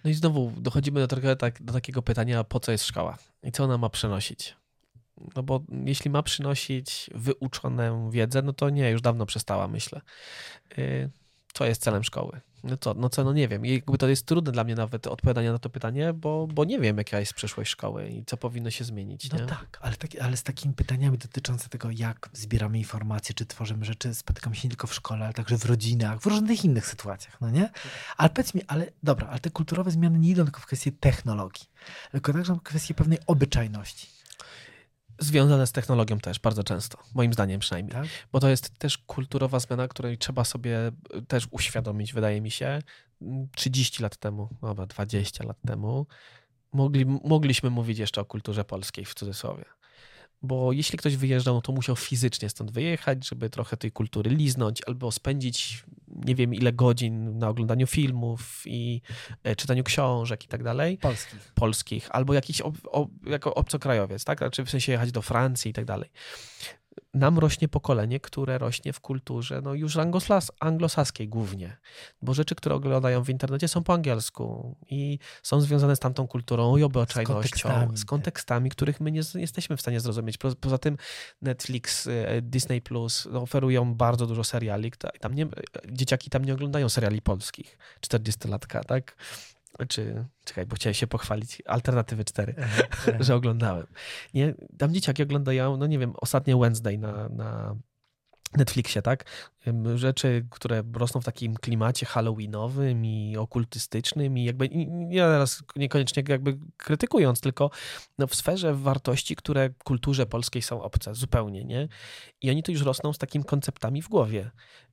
No 0.03 0.09
i 0.09 0.13
znowu 0.13 0.53
dochodzimy 0.57 1.07
do, 1.07 1.35
tak, 1.35 1.63
do 1.63 1.73
takiego 1.73 2.01
pytania, 2.01 2.43
po 2.43 2.59
co 2.59 2.71
jest 2.71 2.85
szkoła 2.85 3.17
i 3.43 3.51
co 3.51 3.63
ona 3.63 3.77
ma 3.77 3.89
przynosić. 3.89 4.58
No 5.35 5.43
bo 5.43 5.63
jeśli 5.85 6.11
ma 6.11 6.23
przynosić 6.23 7.09
wyuczoną 7.15 8.09
wiedzę, 8.09 8.41
no 8.41 8.53
to 8.53 8.69
nie, 8.69 8.89
już 8.89 9.01
dawno 9.01 9.25
przestała, 9.25 9.67
myślę. 9.67 10.01
Y, 10.77 11.09
co 11.53 11.65
jest 11.65 11.81
celem 11.81 12.03
szkoły? 12.03 12.41
No 12.63 12.77
co, 12.77 12.93
no 12.93 13.09
co, 13.09 13.23
no 13.23 13.33
nie 13.33 13.47
wiem. 13.47 13.65
I 13.65 13.73
jakby 13.73 13.97
to 13.97 14.07
jest 14.07 14.25
trudne 14.25 14.51
dla 14.51 14.63
mnie 14.63 14.75
nawet 14.75 15.07
odpowiadanie 15.07 15.51
na 15.51 15.59
to 15.59 15.69
pytanie, 15.69 16.13
bo, 16.13 16.47
bo 16.47 16.65
nie 16.65 16.79
wiem, 16.79 16.97
jaka 16.97 17.19
jest 17.19 17.33
przyszłość 17.33 17.71
szkoły 17.71 18.09
i 18.09 18.25
co 18.25 18.37
powinno 18.37 18.69
się 18.69 18.83
zmienić. 18.83 19.31
No 19.31 19.39
nie? 19.39 19.45
tak, 19.45 19.77
ale, 19.81 19.95
tak, 19.95 20.11
ale 20.21 20.37
z 20.37 20.43
takimi 20.43 20.73
pytaniami 20.73 21.17
dotyczącymi 21.17 21.69
tego, 21.69 21.91
jak 21.91 22.29
zbieramy 22.33 22.77
informacje, 22.77 23.35
czy 23.35 23.45
tworzymy 23.45 23.85
rzeczy, 23.85 24.15
spotykamy 24.15 24.55
się 24.55 24.67
nie 24.67 24.69
tylko 24.69 24.87
w 24.87 24.93
szkole, 24.93 25.25
ale 25.25 25.33
także 25.33 25.57
w 25.57 25.65
rodzinach, 25.65 26.19
w 26.19 26.25
różnych 26.25 26.65
innych 26.65 26.85
sytuacjach, 26.85 27.41
no 27.41 27.49
nie? 27.49 27.69
Ale 28.17 28.29
powiedz 28.29 28.53
mi, 28.53 28.61
ale 28.67 28.91
dobra, 29.03 29.27
ale 29.27 29.39
te 29.39 29.49
kulturowe 29.49 29.91
zmiany 29.91 30.19
nie 30.19 30.29
idą 30.29 30.43
tylko 30.43 30.59
w 30.59 30.65
kwestię 30.65 30.91
technologii, 30.91 31.65
tylko 32.11 32.33
także 32.33 32.53
w 32.53 32.61
kwestię 32.61 32.93
pewnej 32.93 33.19
obyczajności 33.27 34.18
związane 35.19 35.67
z 35.67 35.71
technologią 35.71 36.19
też 36.19 36.39
bardzo 36.39 36.63
często, 36.63 36.97
moim 37.15 37.33
zdaniem 37.33 37.59
przynajmniej. 37.59 37.93
Tak? 37.93 38.07
Bo 38.31 38.39
to 38.39 38.49
jest 38.49 38.79
też 38.79 38.97
kulturowa 38.97 39.59
zmiana, 39.59 39.87
której 39.87 40.17
trzeba 40.17 40.43
sobie 40.43 40.77
e, 40.87 40.91
też 41.27 41.47
uświadomić, 41.51 42.13
wydaje 42.13 42.41
mi 42.41 42.51
się. 42.51 42.81
30 43.55 44.03
lat 44.03 44.17
temu, 44.17 44.49
dobra, 44.61 44.85
20 44.85 45.43
lat 45.43 45.57
temu, 45.67 46.07
mogli, 46.73 47.05
mogliśmy 47.05 47.69
mówić 47.69 47.99
jeszcze 47.99 48.21
o 48.21 48.25
kulturze 48.25 48.65
polskiej 48.65 49.05
w 49.05 49.13
cudzysłowie 49.13 49.65
bo 50.41 50.71
jeśli 50.71 50.97
ktoś 50.97 51.15
wyjeżdżał, 51.15 51.55
no 51.55 51.61
to 51.61 51.71
musiał 51.71 51.95
fizycznie 51.95 52.49
stąd 52.49 52.71
wyjechać, 52.71 53.27
żeby 53.27 53.49
trochę 53.49 53.77
tej 53.77 53.91
kultury 53.91 54.31
liznąć, 54.31 54.81
albo 54.87 55.11
spędzić 55.11 55.83
nie 56.07 56.35
wiem 56.35 56.53
ile 56.53 56.73
godzin 56.73 57.37
na 57.37 57.49
oglądaniu 57.49 57.87
filmów 57.87 58.63
i 58.65 59.01
e, 59.43 59.55
czytaniu 59.55 59.83
książek 59.83 60.45
i 60.45 60.47
tak 60.47 60.63
dalej. 60.63 60.97
Polskich. 60.97 61.51
Polskich, 61.55 62.07
albo 62.11 62.33
jakiś 62.33 62.61
ob, 62.61 62.75
ob, 62.85 63.09
jako 63.25 63.55
obcokrajowiec, 63.55 64.23
tak? 64.23 64.37
Znaczy 64.37 64.65
w 64.65 64.69
sensie 64.69 64.91
jechać 64.91 65.11
do 65.11 65.21
Francji 65.21 65.71
i 65.71 65.73
tak 65.73 65.85
dalej 65.85 66.09
nam 67.13 67.39
rośnie 67.39 67.67
pokolenie, 67.67 68.19
które 68.19 68.57
rośnie 68.57 68.93
w 68.93 68.99
kulturze 68.99 69.61
no 69.61 69.73
już 69.73 69.97
anglos, 69.97 70.51
anglosaskiej 70.59 71.27
głównie, 71.27 71.77
bo 72.21 72.33
rzeczy, 72.33 72.55
które 72.55 72.75
oglądają 72.75 73.23
w 73.23 73.29
internecie 73.29 73.67
są 73.67 73.83
po 73.83 73.93
angielsku 73.93 74.75
i 74.89 75.19
są 75.43 75.61
związane 75.61 75.95
z 75.95 75.99
tamtą 75.99 76.27
kulturą 76.27 76.77
i 76.77 76.83
obyczajnością, 76.83 77.33
z 77.33 77.43
kontekstami, 77.51 77.97
z 77.97 78.05
kontekstami 78.05 78.69
których 78.69 78.99
my 78.99 79.11
nie 79.11 79.21
jesteśmy 79.35 79.77
w 79.77 79.81
stanie 79.81 79.99
zrozumieć. 79.99 80.37
Poza 80.37 80.77
tym 80.77 80.97
Netflix, 81.41 82.07
e, 82.07 82.41
Disney 82.41 82.81
Plus 82.81 83.27
oferują 83.27 83.95
bardzo 83.95 84.25
dużo 84.25 84.43
seriali, 84.43 84.91
tam 85.19 85.35
nie, 85.35 85.47
dzieciaki 85.91 86.29
tam 86.29 86.45
nie 86.45 86.53
oglądają 86.53 86.89
seriali 86.89 87.21
polskich, 87.21 87.77
40-latka, 88.01 88.83
tak? 88.83 89.15
Czy 89.87 90.25
czekaj, 90.45 90.65
bo 90.65 90.75
chciałem 90.75 90.93
się 90.93 91.07
pochwalić, 91.07 91.61
Alternatywy 91.65 92.25
4, 92.25 92.55
że 93.19 93.35
oglądałem. 93.35 93.87
Nie, 94.33 94.53
tam 94.77 94.93
dzieciaki 94.93 95.23
oglądają, 95.23 95.77
no 95.77 95.87
nie 95.87 95.99
wiem, 95.99 96.13
ostatnie 96.17 96.57
Wednesday 96.57 96.97
na, 96.97 97.29
na 97.29 97.75
Netflixie, 98.57 99.01
tak? 99.01 99.25
Rzeczy, 99.95 100.47
które 100.49 100.83
rosną 100.93 101.21
w 101.21 101.25
takim 101.25 101.55
klimacie 101.55 102.05
halloweenowym 102.05 103.05
i 103.05 103.37
okultystycznym 103.37 104.37
i 104.37 104.43
jakby, 104.43 104.69
nie 104.69 105.19
teraz 105.19 105.63
niekoniecznie 105.75 106.23
jakby 106.27 106.57
krytykując, 106.77 107.41
tylko 107.41 107.69
no 108.17 108.27
w 108.27 108.35
sferze 108.35 108.73
wartości, 108.73 109.35
które 109.35 109.69
kulturze 109.83 110.25
polskiej 110.25 110.61
są 110.61 110.81
obce, 110.81 111.15
zupełnie, 111.15 111.65
nie? 111.65 111.87
I 112.41 112.49
oni 112.49 112.63
tu 112.63 112.71
już 112.71 112.81
rosną 112.81 113.13
z 113.13 113.17
takimi 113.17 113.45
konceptami 113.45 114.01
w 114.01 114.09
głowie. 114.09 114.51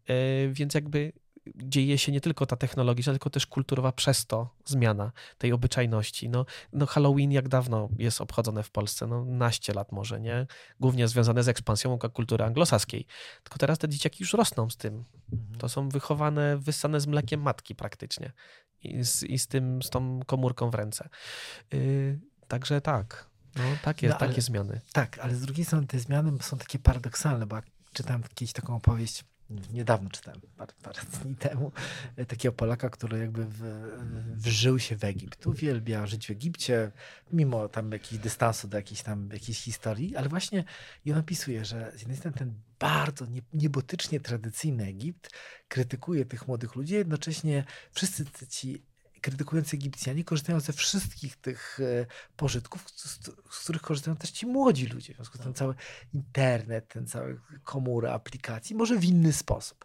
Yy, 0.09 0.52
więc 0.52 0.75
jakby 0.75 1.12
dzieje 1.54 1.98
się 1.98 2.12
nie 2.12 2.20
tylko 2.20 2.46
ta 2.46 2.56
technologiczna, 2.56 3.12
tylko 3.12 3.30
też 3.30 3.46
kulturowa 3.46 3.92
przez 3.92 4.26
to 4.26 4.54
zmiana 4.64 5.12
tej 5.38 5.52
obyczajności. 5.52 6.28
No, 6.28 6.46
no 6.72 6.86
Halloween 6.86 7.32
jak 7.32 7.48
dawno 7.48 7.88
jest 7.98 8.20
obchodzone 8.20 8.62
w 8.62 8.70
Polsce? 8.70 9.06
No 9.06 9.24
naście 9.24 9.72
lat 9.72 9.92
może, 9.92 10.20
nie? 10.20 10.46
Głównie 10.80 11.08
związane 11.08 11.42
z 11.42 11.48
ekspansją 11.48 11.98
kultury 11.98 12.44
anglosaskiej. 12.44 13.06
Tylko 13.42 13.58
teraz 13.58 13.78
te 13.78 13.88
dzieciaki 13.88 14.22
już 14.22 14.32
rosną 14.32 14.70
z 14.70 14.76
tym. 14.76 15.04
Mhm. 15.32 15.58
To 15.58 15.68
są 15.68 15.88
wychowane, 15.88 16.58
wyssane 16.58 17.00
z 17.00 17.06
mlekiem 17.06 17.42
matki 17.42 17.74
praktycznie. 17.74 18.32
I 18.82 19.04
z, 19.04 19.22
i 19.22 19.38
z 19.38 19.46
tym, 19.46 19.82
z 19.82 19.90
tą 19.90 20.20
komórką 20.26 20.70
w 20.70 20.74
ręce. 20.74 21.08
Yy, 21.72 22.20
także 22.48 22.80
tak. 22.80 23.30
No, 23.56 23.62
takie, 23.82 24.08
no, 24.08 24.16
ale, 24.18 24.28
takie 24.28 24.42
zmiany. 24.42 24.80
Tak, 24.92 25.18
ale 25.18 25.34
z 25.34 25.40
drugiej 25.40 25.64
strony 25.64 25.86
te 25.86 25.98
zmiany 25.98 26.32
są 26.40 26.58
takie 26.58 26.78
paradoksalne, 26.78 27.46
bo 27.46 27.56
czytałem 27.92 28.22
kiedyś 28.34 28.52
taką 28.52 28.76
opowieść 28.76 29.24
niedawno 29.50 30.10
czytałem, 30.10 30.40
parę, 30.56 30.72
parę 30.82 31.00
dni 31.22 31.36
temu, 31.36 31.72
takiego 32.28 32.52
Polaka, 32.52 32.90
który 32.90 33.18
jakby 33.18 33.44
w, 33.44 33.62
wżył 34.34 34.78
się 34.78 34.96
w 34.96 35.04
Egipt. 35.04 35.46
Uwielbia 35.46 36.06
żyć 36.06 36.26
w 36.26 36.30
Egipcie, 36.30 36.92
mimo 37.32 37.68
tam 37.68 37.92
jakiegoś 37.92 38.18
dystansu 38.18 38.68
do 38.68 38.76
jakiejś 38.76 39.02
tam 39.02 39.28
jakiejś 39.32 39.60
historii, 39.60 40.16
ale 40.16 40.28
właśnie 40.28 40.64
i 41.04 41.12
on 41.12 41.18
opisuje, 41.18 41.64
że 41.64 41.92
z 41.96 42.00
jednej 42.00 42.16
strony 42.16 42.36
ten 42.36 42.54
bardzo 42.78 43.26
niebotycznie 43.52 44.20
tradycyjny 44.20 44.84
Egipt 44.84 45.30
krytykuje 45.68 46.24
tych 46.24 46.48
młodych 46.48 46.74
ludzi, 46.74 46.94
jednocześnie 46.94 47.64
wszyscy 47.92 48.24
ci 48.48 48.82
krytykujący 49.26 49.76
Egipcjanie 49.76 50.25
korzystają 50.25 50.61
ze 50.61 50.73
wszystkich 50.73 51.37
tych 51.37 51.80
e, 51.80 52.06
pożytków, 52.37 52.90
z, 52.90 53.30
z, 53.50 53.59
których 53.62 53.83
korzystają 53.83 54.16
też 54.16 54.30
ci 54.30 54.47
młodzi 54.47 54.87
ludzie. 54.87 55.12
W 55.12 55.16
związku 55.16 55.38
z 55.38 55.40
tym 55.40 55.54
cały 55.54 55.75
internet, 56.14 56.88
ten 56.88 57.06
cały 57.06 57.40
komura 57.64 58.12
aplikacji, 58.12 58.76
może 58.76 58.99
w 58.99 59.04
inny 59.04 59.33
sposób. 59.33 59.85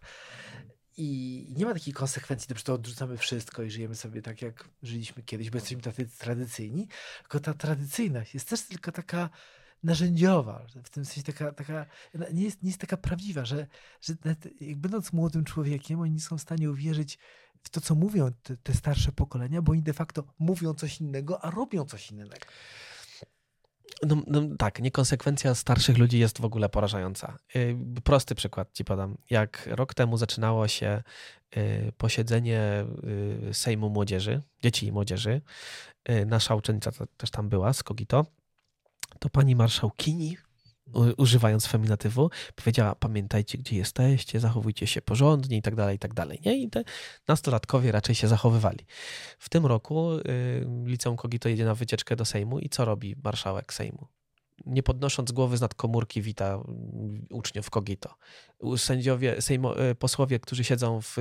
I 0.97 1.47
nie 1.57 1.65
ma 1.65 1.73
takiej 1.73 1.93
konsekwencji, 1.93 2.55
że 2.55 2.63
to 2.63 2.73
odrzucamy 2.73 3.17
wszystko 3.17 3.63
i 3.63 3.71
żyjemy 3.71 3.95
sobie 3.95 4.21
tak, 4.21 4.41
jak 4.41 4.69
żyliśmy 4.83 5.23
kiedyś, 5.23 5.49
bo 5.49 5.57
jesteśmy 5.57 5.81
tacy 5.81 6.07
tradycyjni. 6.17 6.87
Tylko 7.21 7.39
ta 7.39 7.53
tradycyjność 7.53 8.33
jest 8.33 8.49
też 8.49 8.61
tylko 8.61 8.91
taka 8.91 9.29
narzędziowa, 9.83 10.65
w 10.83 10.89
tym 10.89 11.05
sensie 11.05 11.23
taka, 11.23 11.51
taka 11.51 11.85
nie, 12.33 12.43
jest, 12.43 12.63
nie 12.63 12.69
jest 12.69 12.81
taka 12.81 12.97
prawdziwa, 12.97 13.45
że, 13.45 13.67
że 14.01 14.13
jak 14.61 14.77
będąc 14.77 15.13
młodym 15.13 15.43
człowiekiem, 15.43 15.99
oni 15.99 16.11
nie 16.11 16.19
są 16.19 16.37
w 16.37 16.41
stanie 16.41 16.71
uwierzyć 16.71 17.17
w 17.63 17.69
to, 17.69 17.81
co 17.81 17.95
mówią 17.95 18.31
te, 18.43 18.57
te 18.57 18.73
starsze 18.73 19.11
pokolenia, 19.11 19.61
bo 19.61 19.71
oni 19.71 19.83
de 19.83 19.93
facto 19.93 20.23
mówią 20.39 20.73
coś 20.73 21.01
innego, 21.01 21.45
a 21.45 21.51
robią 21.51 21.85
coś 21.85 22.11
innego. 22.11 22.35
No, 24.07 24.23
no, 24.27 24.41
tak, 24.57 24.79
niekonsekwencja 24.79 25.55
starszych 25.55 25.97
ludzi 25.97 26.19
jest 26.19 26.41
w 26.41 26.45
ogóle 26.45 26.69
porażająca. 26.69 27.37
Yy, 27.55 27.77
prosty 28.03 28.35
przykład 28.35 28.73
ci 28.73 28.85
podam. 28.85 29.17
Jak 29.29 29.69
rok 29.71 29.93
temu 29.93 30.17
zaczynało 30.17 30.67
się 30.67 31.03
yy, 31.55 31.91
posiedzenie 31.97 32.85
yy, 33.43 33.53
Sejmu 33.53 33.89
Młodzieży, 33.89 34.41
dzieci 34.63 34.87
i 34.87 34.91
młodzieży, 34.91 35.41
y, 36.09 36.25
nasza 36.25 36.55
uczennica 36.55 36.91
też 37.17 37.31
tam 37.31 37.49
była 37.49 37.73
z 37.73 37.83
Kogito, 37.83 38.25
to 39.21 39.29
pani 39.29 39.55
marszałkini 39.55 40.37
używając 41.17 41.67
feminatywu, 41.67 42.29
powiedziała: 42.55 42.95
Pamiętajcie, 42.95 43.57
gdzie 43.57 43.75
jesteście, 43.75 44.39
zachowujcie 44.39 44.87
się 44.87 45.01
porządnie 45.01 45.57
i 45.57 45.61
tak 45.61 45.75
dalej, 45.75 45.95
i 45.95 45.99
tak 45.99 46.13
dalej. 46.13 46.39
Nie? 46.45 46.57
I 46.57 46.69
te 46.69 46.83
nastolatkowie 47.27 47.91
raczej 47.91 48.15
się 48.15 48.27
zachowywali. 48.27 48.85
W 49.39 49.49
tym 49.49 49.65
roku 49.65 50.11
y, 50.13 50.21
liceum 50.85 51.17
Kogito 51.17 51.49
jedzie 51.49 51.65
na 51.65 51.75
wycieczkę 51.75 52.15
do 52.15 52.25
Sejmu 52.25 52.59
i 52.59 52.69
co 52.69 52.85
robi 52.85 53.15
marszałek 53.23 53.73
Sejmu? 53.73 54.07
Nie 54.65 54.83
podnosząc 54.83 55.31
głowy 55.31 55.57
z 55.57 55.61
nad 55.61 55.73
komórki, 55.75 56.21
wita 56.21 56.59
uczniów 57.29 57.69
Kogito. 57.69 58.15
Sędziowie, 58.77 59.41
sejmo, 59.41 59.89
y, 59.89 59.95
posłowie, 59.95 60.39
którzy 60.39 60.63
siedzą 60.63 61.01
w, 61.01 61.15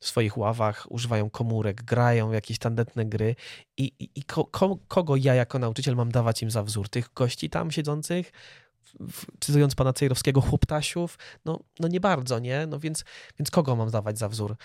w, 0.00 0.06
swoich 0.06 0.38
ławach, 0.38 0.86
używają 0.90 1.30
komórek, 1.30 1.82
grają 1.82 2.32
jakieś 2.32 2.58
tandetne 2.58 3.04
gry 3.04 3.36
i, 3.76 3.92
i, 3.98 4.10
i 4.14 4.22
ko, 4.22 4.44
ko, 4.44 4.78
kogo 4.88 5.16
ja 5.16 5.34
jako 5.34 5.58
nauczyciel 5.58 5.96
mam 5.96 6.12
dawać 6.12 6.42
im 6.42 6.50
za 6.50 6.62
wzór? 6.62 6.88
Tych 6.88 7.10
gości 7.14 7.50
tam 7.50 7.70
siedzących? 7.70 8.32
cytując 9.40 9.74
pana 9.74 9.92
Cejrowskiego, 9.92 10.40
chłoptasiów, 10.40 11.18
no, 11.44 11.60
no 11.80 11.88
nie 11.88 12.00
bardzo, 12.00 12.38
nie? 12.38 12.66
No 12.66 12.78
więc, 12.78 13.04
więc 13.38 13.50
kogo 13.50 13.76
mam 13.76 13.90
dawać 13.90 14.18
za 14.18 14.28
wzór? 14.28 14.56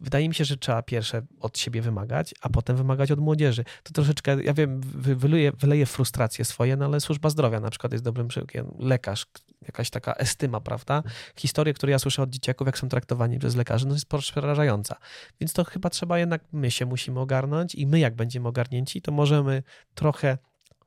Wydaje 0.00 0.28
mi 0.28 0.34
się, 0.34 0.44
że 0.44 0.56
trzeba 0.56 0.82
pierwsze 0.82 1.22
od 1.40 1.58
siebie 1.58 1.82
wymagać, 1.82 2.34
a 2.40 2.48
potem 2.48 2.76
wymagać 2.76 3.10
od 3.10 3.20
młodzieży. 3.20 3.64
To 3.82 3.92
troszeczkę, 3.92 4.42
ja 4.42 4.54
wiem, 4.54 4.80
wyleję, 4.94 5.52
wyleję 5.52 5.86
frustracje 5.86 6.44
swoje, 6.44 6.76
no 6.76 6.84
ale 6.84 7.00
służba 7.00 7.30
zdrowia 7.30 7.60
na 7.60 7.70
przykład 7.70 7.92
jest 7.92 8.04
dobrym 8.04 8.28
przykładem. 8.28 8.74
Lekarz, 8.78 9.26
jakaś 9.62 9.90
taka 9.90 10.12
estyma, 10.12 10.60
prawda? 10.60 11.02
Historie, 11.36 11.74
które 11.74 11.92
ja 11.92 11.98
słyszę 11.98 12.22
od 12.22 12.30
dzieciaków, 12.30 12.66
jak 12.66 12.78
są 12.78 12.88
traktowani 12.88 13.38
przez 13.38 13.56
lekarzy, 13.56 13.86
no 13.86 13.94
jest 13.94 14.06
przerażająca. 14.06 14.96
Więc 15.40 15.52
to 15.52 15.64
chyba 15.64 15.90
trzeba 15.90 16.18
jednak 16.18 16.42
my 16.52 16.70
się 16.70 16.86
musimy 16.86 17.20
ogarnąć 17.20 17.74
i 17.74 17.86
my 17.86 17.98
jak 17.98 18.14
będziemy 18.14 18.48
ogarnięci, 18.48 19.02
to 19.02 19.12
możemy 19.12 19.62
trochę 19.94 20.38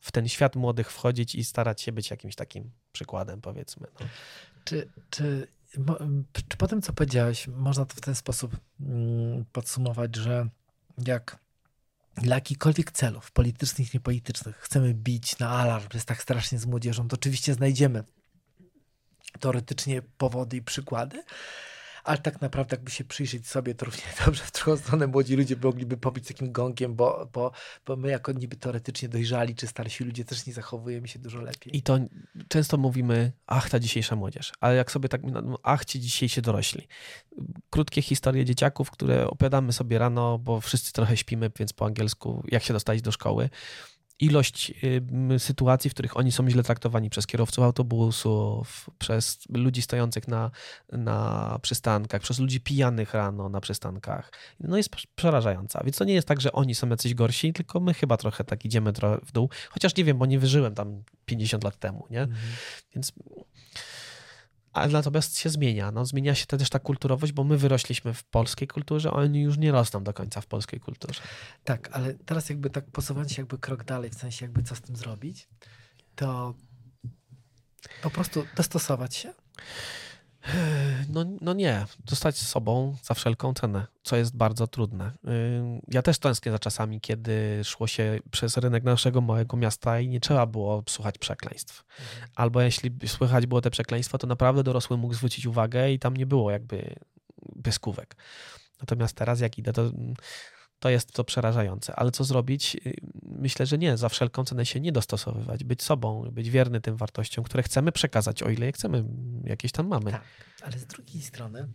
w 0.01 0.11
ten 0.11 0.27
świat 0.27 0.55
młodych 0.55 0.91
wchodzić 0.91 1.35
i 1.35 1.43
starać 1.43 1.81
się 1.81 1.91
być 1.91 2.11
jakimś 2.11 2.35
takim 2.35 2.71
przykładem, 2.91 3.41
powiedzmy. 3.41 3.87
No. 3.99 4.05
Czy, 4.63 4.89
czy, 5.09 5.47
czy 6.49 6.57
po 6.57 6.67
tym, 6.67 6.81
co 6.81 6.93
powiedziałeś, 6.93 7.47
można 7.47 7.85
to 7.85 7.95
w 7.95 8.01
ten 8.01 8.15
sposób 8.15 8.57
mm, 8.79 9.45
podsumować, 9.51 10.15
że 10.15 10.49
jak 11.05 11.39
dla 12.15 12.35
jakichkolwiek 12.35 12.91
celów 12.91 13.31
politycznych, 13.31 13.93
niepolitycznych 13.93 14.57
chcemy 14.57 14.93
bić 14.93 15.39
na 15.39 15.49
alarm, 15.49 15.83
że 15.83 15.97
jest 15.97 16.07
tak 16.07 16.21
strasznie 16.21 16.59
z 16.59 16.65
młodzieżą, 16.65 17.07
to 17.07 17.13
oczywiście 17.13 17.53
znajdziemy 17.53 18.03
teoretycznie 19.39 20.01
powody 20.01 20.57
i 20.57 20.61
przykłady, 20.61 21.23
ale 22.03 22.17
tak 22.17 22.41
naprawdę 22.41 22.75
jakby 22.75 22.91
się 22.91 23.03
przyjrzeć 23.03 23.47
sobie, 23.47 23.75
to 23.75 23.85
równie 23.85 24.03
dobrze 24.25 24.43
w 24.43 24.51
drugą 24.51 24.77
stronę 24.77 25.07
młodzi 25.07 25.35
ludzie 25.35 25.55
mogliby 25.63 25.97
pobić 25.97 26.27
takim 26.27 26.51
gongiem, 26.51 26.95
bo, 26.95 27.29
bo, 27.33 27.51
bo 27.85 27.95
my 27.95 28.09
jako 28.09 28.31
niby 28.31 28.55
teoretycznie 28.55 29.09
dojrzali, 29.09 29.55
czy 29.55 29.67
starsi 29.67 30.03
ludzie 30.03 30.25
też 30.25 30.45
nie 30.45 30.53
zachowujemy 30.53 31.07
się 31.07 31.19
dużo 31.19 31.41
lepiej. 31.41 31.77
I 31.77 31.81
to 31.81 31.99
często 32.47 32.77
mówimy, 32.77 33.31
ach, 33.47 33.69
ta 33.69 33.79
dzisiejsza 33.79 34.15
młodzież, 34.15 34.53
ale 34.59 34.75
jak 34.75 34.91
sobie 34.91 35.09
tak, 35.09 35.21
ach, 35.63 35.85
ci 35.85 35.99
dzisiejsi 35.99 36.41
dorośli. 36.41 36.87
Krótkie 37.69 38.01
historie 38.01 38.45
dzieciaków, 38.45 38.91
które 38.91 39.27
opowiadamy 39.27 39.73
sobie 39.73 39.99
rano, 39.99 40.39
bo 40.39 40.61
wszyscy 40.61 40.93
trochę 40.93 41.17
śpimy, 41.17 41.51
więc 41.59 41.73
po 41.73 41.85
angielsku, 41.85 42.43
jak 42.47 42.63
się 42.63 42.73
dostać 42.73 43.01
do 43.01 43.11
szkoły 43.11 43.49
ilość 44.21 44.73
sytuacji, 45.37 45.89
w 45.89 45.93
których 45.93 46.17
oni 46.17 46.31
są 46.31 46.49
źle 46.49 46.63
traktowani 46.63 47.09
przez 47.09 47.27
kierowców 47.27 47.63
autobusów, 47.63 48.89
przez 48.99 49.39
ludzi 49.49 49.81
stojących 49.81 50.27
na, 50.27 50.51
na 50.91 51.59
przystankach, 51.61 52.21
przez 52.21 52.39
ludzi 52.39 52.61
pijanych 52.61 53.13
rano 53.13 53.49
na 53.49 53.61
przystankach, 53.61 54.31
no 54.59 54.77
jest 54.77 54.89
przerażająca. 55.15 55.81
Więc 55.83 55.97
to 55.97 56.05
nie 56.05 56.13
jest 56.13 56.27
tak, 56.27 56.41
że 56.41 56.51
oni 56.51 56.75
są 56.75 56.89
jacyś 56.89 57.13
gorsi, 57.13 57.53
tylko 57.53 57.79
my 57.79 57.93
chyba 57.93 58.17
trochę 58.17 58.43
tak 58.43 58.65
idziemy 58.65 58.93
w 59.25 59.31
dół. 59.31 59.49
Chociaż 59.69 59.95
nie 59.95 60.03
wiem, 60.03 60.17
bo 60.17 60.25
nie 60.25 60.39
wyżyłem 60.39 60.75
tam 60.75 61.03
50 61.25 61.63
lat 61.63 61.79
temu, 61.79 62.07
nie? 62.09 62.21
Mhm. 62.21 62.39
Więc 62.95 63.13
ale 64.73 64.91
natomiast 64.91 65.37
się 65.37 65.49
zmienia. 65.49 65.91
No, 65.91 66.05
zmienia 66.05 66.35
się 66.35 66.45
też 66.45 66.69
ta 66.69 66.79
kulturowość, 66.79 67.33
bo 67.33 67.43
my 67.43 67.57
wyrośliśmy 67.57 68.13
w 68.13 68.23
polskiej 68.23 68.67
kulturze, 68.67 69.09
a 69.09 69.13
oni 69.13 69.41
już 69.41 69.57
nie 69.57 69.71
rosną 69.71 70.03
do 70.03 70.13
końca 70.13 70.41
w 70.41 70.45
polskiej 70.45 70.79
kulturze. 70.79 71.21
Tak, 71.63 71.89
ale 71.91 72.13
teraz 72.13 72.49
jakby 72.49 72.69
tak 72.69 72.91
posuwać 72.91 73.31
się 73.31 73.41
jakby 73.41 73.57
krok 73.57 73.83
dalej, 73.83 74.09
w 74.09 74.15
sensie 74.15 74.45
jakby 74.45 74.63
co 74.63 74.75
z 74.75 74.81
tym 74.81 74.95
zrobić, 74.95 75.47
to 76.15 76.53
po 78.01 78.09
prostu 78.09 78.43
dostosować 78.55 79.15
się 79.15 79.33
no, 81.09 81.25
no 81.41 81.53
nie, 81.53 81.85
zostać 82.09 82.37
sobą 82.37 82.95
za 83.03 83.13
wszelką 83.13 83.53
cenę, 83.53 83.87
co 84.03 84.15
jest 84.17 84.37
bardzo 84.37 84.67
trudne. 84.67 85.11
Ja 85.87 86.01
też 86.01 86.19
tęsknię 86.19 86.51
za 86.51 86.59
czasami, 86.59 87.01
kiedy 87.01 87.61
szło 87.63 87.87
się 87.87 88.19
przez 88.31 88.57
rynek 88.57 88.83
naszego 88.83 89.21
małego 89.21 89.57
miasta 89.57 89.99
i 89.99 90.07
nie 90.07 90.19
trzeba 90.19 90.45
było 90.45 90.83
słuchać 90.89 91.17
przekleństw. 91.17 91.83
Mhm. 91.99 92.29
Albo 92.35 92.61
jeśli 92.61 92.91
słychać 93.07 93.45
było 93.45 93.61
te 93.61 93.71
przekleństwa, 93.71 94.17
to 94.17 94.27
naprawdę 94.27 94.63
dorosły 94.63 94.97
mógł 94.97 95.13
zwrócić 95.13 95.45
uwagę 95.45 95.91
i 95.91 95.99
tam 95.99 96.17
nie 96.17 96.25
było 96.25 96.51
jakby 96.51 96.95
pyskówek. 97.63 98.15
Natomiast 98.79 99.15
teraz 99.15 99.39
jak 99.39 99.57
idę, 99.57 99.73
to 99.73 99.91
to 100.81 100.89
jest 100.89 101.11
to 101.11 101.23
przerażające. 101.23 101.95
Ale 101.95 102.11
co 102.11 102.23
zrobić? 102.23 102.75
Y, 102.85 102.95
myślę, 103.23 103.65
że 103.65 103.77
nie, 103.77 103.97
za 103.97 104.09
wszelką 104.09 104.43
cenę 104.43 104.65
się 104.65 104.79
nie 104.79 104.91
dostosowywać, 104.91 105.63
być 105.63 105.83
sobą, 105.83 106.31
być 106.31 106.49
wierny 106.49 106.81
tym 106.81 106.97
wartościom, 106.97 107.43
które 107.43 107.63
chcemy 107.63 107.91
przekazać, 107.91 108.43
o 108.43 108.49
ile 108.49 108.65
je 108.65 108.71
chcemy, 108.71 109.05
jakieś 109.43 109.71
tam 109.71 109.87
mamy. 109.87 110.11
Tak, 110.11 110.23
ale 110.61 110.79
z 110.79 110.85
drugiej 110.85 111.21
strony, 111.21 111.67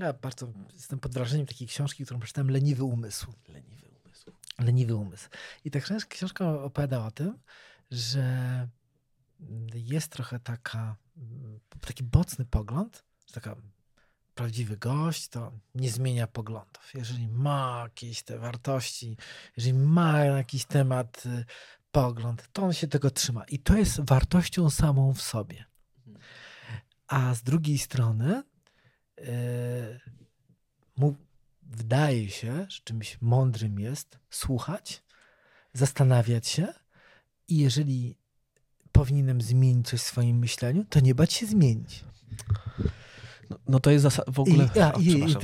ja 0.00 0.12
bardzo 0.12 0.52
jestem 0.72 0.98
pod 0.98 1.14
wrażeniem 1.14 1.46
takiej 1.46 1.68
książki, 1.68 2.04
którą 2.04 2.20
przeczytałem, 2.20 2.50
Leniwy 2.50 2.84
Umysł. 2.84 3.32
Leniwy 3.48 3.88
Umysł. 4.04 4.30
Leniwy 4.58 4.94
Umysł. 4.94 5.28
I 5.64 5.70
ta 5.70 5.78
książka 6.08 6.62
opowiada 6.62 7.06
o 7.06 7.10
tym, 7.10 7.38
że 7.90 8.68
jest 9.74 10.12
trochę 10.12 10.40
taka, 10.40 10.96
taki 11.80 12.04
mocny 12.14 12.44
pogląd, 12.44 13.04
taka 13.32 13.56
prawdziwy 14.34 14.76
gość, 14.76 15.28
to 15.28 15.52
nie 15.74 15.90
zmienia 15.90 16.26
poglądów. 16.26 16.90
Jeżeli 16.94 17.28
ma 17.28 17.80
jakieś 17.82 18.22
te 18.22 18.38
wartości, 18.38 19.16
jeżeli 19.56 19.74
ma 19.74 20.24
jakiś 20.24 20.64
temat, 20.64 21.22
y, 21.26 21.44
pogląd, 21.92 22.48
to 22.52 22.62
on 22.62 22.72
się 22.72 22.88
tego 22.88 23.10
trzyma. 23.10 23.44
I 23.44 23.58
to 23.58 23.76
jest 23.76 24.00
wartością 24.00 24.70
samą 24.70 25.14
w 25.14 25.22
sobie. 25.22 25.64
A 27.06 27.34
z 27.34 27.42
drugiej 27.42 27.78
strony, 27.78 28.42
yy, 29.18 29.24
mu 30.96 31.16
wydaje 31.62 32.30
się, 32.30 32.66
że 32.68 32.80
czymś 32.84 33.18
mądrym 33.20 33.80
jest 33.80 34.18
słuchać, 34.30 35.02
zastanawiać 35.72 36.48
się 36.48 36.68
i 37.48 37.58
jeżeli 37.58 38.16
powinienem 38.92 39.40
zmienić 39.40 39.88
coś 39.88 40.00
w 40.00 40.06
swoim 40.06 40.38
myśleniu, 40.38 40.84
to 40.84 41.00
nie 41.00 41.14
bać 41.14 41.32
się 41.32 41.46
zmienić. 41.46 42.04
No, 43.52 43.58
no 43.68 43.80
to 43.80 43.90
jest 43.90 44.06
w 44.26 44.40
ogóle... 44.40 44.68
I, 44.74 44.80
a, 44.80 44.92
o, 44.94 45.00
i, 45.00 45.06
i, 45.08 45.36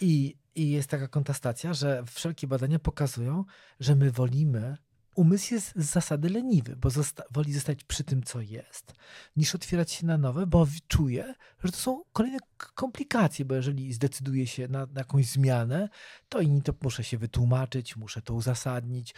i, 0.00 0.36
I 0.54 0.70
jest 0.70 0.88
taka 0.88 1.08
kontestacja, 1.08 1.74
że 1.74 2.02
wszelkie 2.06 2.46
badania 2.46 2.78
pokazują, 2.78 3.44
że 3.80 3.96
my 3.96 4.10
wolimy 4.10 4.76
umysł 5.14 5.54
jest 5.54 5.72
z 5.76 5.84
zasady 5.84 6.28
leniwy, 6.28 6.76
bo 6.76 6.90
zosta 6.90 7.22
woli 7.30 7.52
zostać 7.52 7.84
przy 7.84 8.04
tym, 8.04 8.22
co 8.22 8.40
jest, 8.40 8.92
niż 9.36 9.54
otwierać 9.54 9.92
się 9.92 10.06
na 10.06 10.18
nowe, 10.18 10.46
bo 10.46 10.66
czuje, 10.88 11.34
że 11.64 11.72
to 11.72 11.78
są 11.78 12.02
kolejne 12.12 12.38
komplikacje, 12.74 13.44
bo 13.44 13.54
jeżeli 13.54 13.92
zdecyduje 13.92 14.46
się 14.46 14.68
na, 14.68 14.86
na 14.86 15.00
jakąś 15.00 15.26
zmianę, 15.26 15.88
to 16.28 16.40
inni 16.40 16.62
to 16.62 16.72
muszę 16.82 17.04
się 17.04 17.18
wytłumaczyć, 17.18 17.96
muszę 17.96 18.22
to 18.22 18.34
uzasadnić 18.34 19.14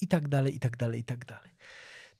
i 0.00 0.08
tak 0.08 0.28
dalej, 0.28 0.56
i 0.56 0.60
tak 0.60 0.76
dalej, 0.76 1.00
i 1.00 1.04
tak 1.04 1.24
dalej. 1.24 1.50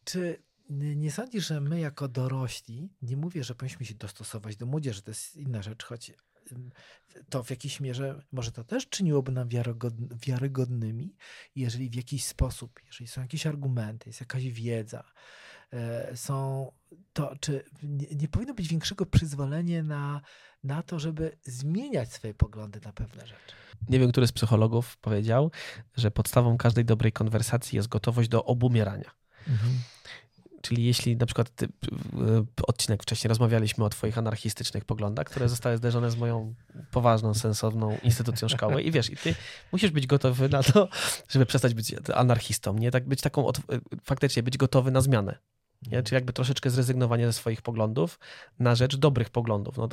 Czy 0.04 0.42
nie 0.70 1.10
sądzisz, 1.10 1.46
że 1.46 1.60
my 1.60 1.80
jako 1.80 2.08
dorośli, 2.08 2.92
nie 3.02 3.16
mówię, 3.16 3.44
że 3.44 3.54
powinniśmy 3.54 3.86
się 3.86 3.94
dostosować 3.94 4.56
do 4.56 4.66
młodzieży, 4.66 5.02
to 5.02 5.10
jest 5.10 5.36
inna 5.36 5.62
rzecz, 5.62 5.84
choć 5.84 6.12
to 7.28 7.42
w 7.42 7.50
jakiejś 7.50 7.80
mierze 7.80 8.22
może 8.32 8.52
to 8.52 8.64
też 8.64 8.88
czyniłoby 8.88 9.32
nam 9.32 9.48
wiarygodnymi, 10.26 11.16
jeżeli 11.56 11.90
w 11.90 11.94
jakiś 11.94 12.24
sposób, 12.24 12.80
jeżeli 12.86 13.08
są 13.08 13.20
jakieś 13.20 13.46
argumenty, 13.46 14.08
jest 14.08 14.20
jakaś 14.20 14.44
wiedza, 14.44 15.04
e, 15.72 16.16
są 16.16 16.72
to, 17.12 17.36
czy 17.40 17.64
nie, 17.82 18.06
nie 18.16 18.28
powinno 18.28 18.54
być 18.54 18.68
większego 18.68 19.06
przyzwolenia 19.06 19.82
na, 19.82 20.20
na 20.64 20.82
to, 20.82 20.98
żeby 20.98 21.36
zmieniać 21.42 22.12
swoje 22.12 22.34
poglądy 22.34 22.80
na 22.84 22.92
pewne 22.92 23.26
rzeczy? 23.26 23.54
Nie 23.88 23.98
wiem, 23.98 24.10
który 24.10 24.26
z 24.26 24.32
psychologów 24.32 24.96
powiedział, 24.96 25.50
że 25.96 26.10
podstawą 26.10 26.56
każdej 26.58 26.84
dobrej 26.84 27.12
konwersacji 27.12 27.76
jest 27.76 27.88
gotowość 27.88 28.28
do 28.28 28.44
obumierania. 28.44 29.10
Mhm. 29.48 29.72
Czyli 30.62 30.84
jeśli 30.84 31.16
na 31.16 31.26
przykład 31.26 31.50
ty, 31.54 31.68
odcinek 32.66 33.02
wcześniej 33.02 33.28
rozmawialiśmy 33.28 33.84
o 33.84 33.88
twoich 33.88 34.18
anarchistycznych 34.18 34.84
poglądach, 34.84 35.26
które 35.26 35.48
zostały 35.48 35.76
zderzone 35.76 36.10
z 36.10 36.16
moją 36.16 36.54
poważną, 36.90 37.34
sensowną 37.34 37.98
instytucją 38.02 38.48
szkoły 38.48 38.82
i 38.82 38.90
wiesz, 38.90 39.10
i 39.10 39.16
ty 39.16 39.34
musisz 39.72 39.90
być 39.90 40.06
gotowy 40.06 40.48
na 40.48 40.62
to, 40.62 40.88
żeby 41.28 41.46
przestać 41.46 41.74
być 41.74 41.94
anarchistą, 42.14 42.74
nie? 42.74 42.90
Tak 42.90 43.08
być 43.08 43.20
taką, 43.20 43.50
faktycznie 44.04 44.42
być 44.42 44.56
gotowy 44.56 44.90
na 44.90 45.00
zmianę. 45.00 45.38
Nie? 45.86 46.02
Czyli 46.02 46.14
jakby 46.14 46.32
troszeczkę 46.32 46.70
zrezygnowanie 46.70 47.26
ze 47.26 47.32
swoich 47.32 47.62
poglądów 47.62 48.18
na 48.58 48.74
rzecz 48.74 48.96
dobrych 48.96 49.30
poglądów. 49.30 49.76
No, 49.76 49.88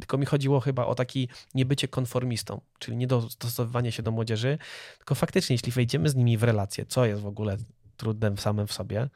tylko 0.00 0.18
mi 0.18 0.26
chodziło 0.26 0.60
chyba 0.60 0.86
o 0.86 0.94
taki 0.94 1.28
niebycie 1.54 1.88
konformistą, 1.88 2.60
czyli 2.78 2.96
nie 2.96 3.06
dostosowywanie 3.06 3.92
się 3.92 4.02
do 4.02 4.10
młodzieży, 4.10 4.58
tylko 4.98 5.14
faktycznie, 5.14 5.54
jeśli 5.54 5.72
wejdziemy 5.72 6.08
z 6.08 6.14
nimi 6.14 6.38
w 6.38 6.42
relacje, 6.42 6.86
co 6.86 7.04
jest 7.04 7.22
w 7.22 7.26
ogóle 7.26 7.56
trudne 7.96 8.36
samym 8.36 8.66
w 8.66 8.72
sobie, 8.72 9.08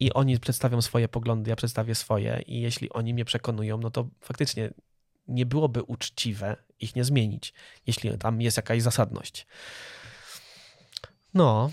i 0.00 0.12
oni 0.12 0.40
przedstawią 0.40 0.82
swoje 0.82 1.08
poglądy, 1.08 1.50
ja 1.50 1.56
przedstawię 1.56 1.94
swoje 1.94 2.42
i 2.46 2.60
jeśli 2.60 2.90
oni 2.90 3.14
mnie 3.14 3.24
przekonują, 3.24 3.78
no 3.78 3.90
to 3.90 4.08
faktycznie 4.20 4.70
nie 5.28 5.46
byłoby 5.46 5.82
uczciwe 5.82 6.56
ich 6.80 6.96
nie 6.96 7.04
zmienić, 7.04 7.54
jeśli 7.86 8.18
tam 8.18 8.40
jest 8.40 8.56
jakaś 8.56 8.82
zasadność. 8.82 9.46
No. 11.34 11.70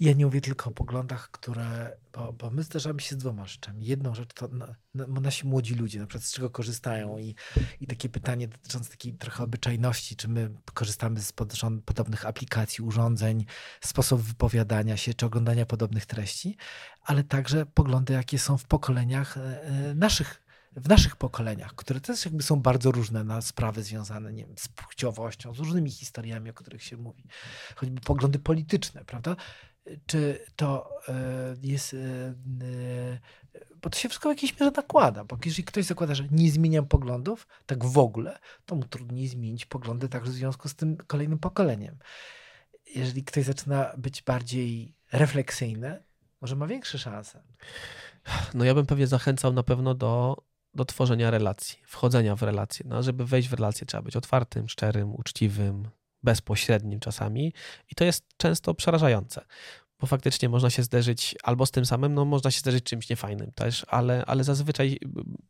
Ja 0.00 0.12
nie 0.12 0.26
mówię 0.26 0.40
tylko 0.40 0.70
o 0.70 0.72
poglądach, 0.72 1.30
które, 1.30 1.96
bo, 2.12 2.32
bo 2.32 2.50
my 2.50 2.62
zderzamy 2.62 3.00
się 3.00 3.14
z 3.14 3.18
dwoma 3.18 3.46
rzeczami. 3.46 3.86
Jedną 3.86 4.14
rzecz 4.14 4.32
to 4.34 4.48
na, 4.48 4.74
na, 4.94 5.06
nasi 5.20 5.46
młodzi 5.46 5.74
ludzie, 5.74 6.00
na 6.00 6.06
przykład 6.06 6.24
z 6.24 6.32
czego 6.32 6.50
korzystają 6.50 7.18
i, 7.18 7.34
i 7.80 7.86
takie 7.86 8.08
pytanie 8.08 8.48
dotyczące 8.48 8.90
takiej 8.90 9.14
trochę 9.14 9.44
obyczajności, 9.44 10.16
czy 10.16 10.28
my 10.28 10.50
korzystamy 10.74 11.20
z 11.20 11.32
pod, 11.32 11.52
podobnych 11.84 12.26
aplikacji, 12.26 12.84
urządzeń, 12.84 13.44
sposób 13.80 14.20
wypowiadania 14.20 14.96
się, 14.96 15.14
czy 15.14 15.26
oglądania 15.26 15.66
podobnych 15.66 16.06
treści, 16.06 16.56
ale 17.02 17.24
także 17.24 17.66
poglądy, 17.66 18.12
jakie 18.12 18.38
są 18.38 18.58
w 18.58 18.64
pokoleniach 18.64 19.36
e, 19.36 19.62
e, 19.62 19.94
naszych 19.94 20.47
w 20.76 20.88
naszych 20.88 21.16
pokoleniach, 21.16 21.74
które 21.74 22.00
też 22.00 22.24
jakby 22.24 22.42
są 22.42 22.60
bardzo 22.60 22.90
różne 22.90 23.24
na 23.24 23.40
sprawy 23.40 23.82
związane 23.82 24.32
nie 24.32 24.46
wiem, 24.46 24.58
z 24.58 24.68
płciowością, 24.68 25.54
z 25.54 25.58
różnymi 25.58 25.90
historiami, 25.90 26.50
o 26.50 26.54
których 26.54 26.82
się 26.82 26.96
mówi, 26.96 27.24
choćby 27.76 28.00
poglądy 28.00 28.38
polityczne, 28.38 29.04
prawda? 29.04 29.36
Czy 30.06 30.44
to 30.56 30.90
e, 31.08 31.56
jest. 31.62 31.94
E, 31.94 31.98
e, 31.98 33.18
bo 33.82 33.90
to 33.90 33.98
się 33.98 34.08
wszystko 34.08 34.28
w 34.28 34.32
jakiejś 34.32 34.60
mierze 34.60 34.72
nakłada, 34.76 35.24
bo 35.24 35.38
jeżeli 35.44 35.64
ktoś 35.64 35.84
zakłada, 35.84 36.14
że 36.14 36.24
nie 36.30 36.50
zmieniam 36.50 36.86
poglądów, 36.86 37.46
tak 37.66 37.84
w 37.84 37.98
ogóle, 37.98 38.38
to 38.66 38.74
mu 38.74 38.84
trudniej 38.84 39.28
zmienić 39.28 39.66
poglądy 39.66 40.08
także 40.08 40.30
w 40.30 40.34
związku 40.34 40.68
z 40.68 40.74
tym 40.74 40.96
kolejnym 40.96 41.38
pokoleniem. 41.38 41.98
Jeżeli 42.94 43.24
ktoś 43.24 43.44
zaczyna 43.44 43.92
być 43.98 44.22
bardziej 44.22 44.94
refleksyjny, 45.12 46.02
może 46.40 46.56
ma 46.56 46.66
większe 46.66 46.98
szanse. 46.98 47.42
No 48.54 48.64
ja 48.64 48.74
bym 48.74 48.86
pewnie 48.86 49.06
zachęcał 49.06 49.52
na 49.52 49.62
pewno 49.62 49.94
do 49.94 50.36
do 50.78 50.84
tworzenia 50.84 51.30
relacji, 51.30 51.78
wchodzenia 51.86 52.36
w 52.36 52.42
relacje. 52.42 52.86
No, 52.88 53.02
żeby 53.02 53.26
wejść 53.26 53.48
w 53.48 53.52
relacje, 53.52 53.86
trzeba 53.86 54.02
być 54.02 54.16
otwartym, 54.16 54.68
szczerym, 54.68 55.14
uczciwym, 55.14 55.88
bezpośrednim 56.22 57.00
czasami. 57.00 57.52
I 57.90 57.94
to 57.94 58.04
jest 58.04 58.24
często 58.36 58.74
przerażające, 58.74 59.44
bo 60.00 60.06
faktycznie 60.06 60.48
można 60.48 60.70
się 60.70 60.82
zderzyć 60.82 61.34
albo 61.42 61.66
z 61.66 61.70
tym 61.70 61.86
samym, 61.86 62.14
no 62.14 62.24
można 62.24 62.50
się 62.50 62.60
zderzyć 62.60 62.84
czymś 62.84 63.10
niefajnym 63.10 63.52
też, 63.52 63.86
ale, 63.88 64.24
ale 64.26 64.44
zazwyczaj, 64.44 64.98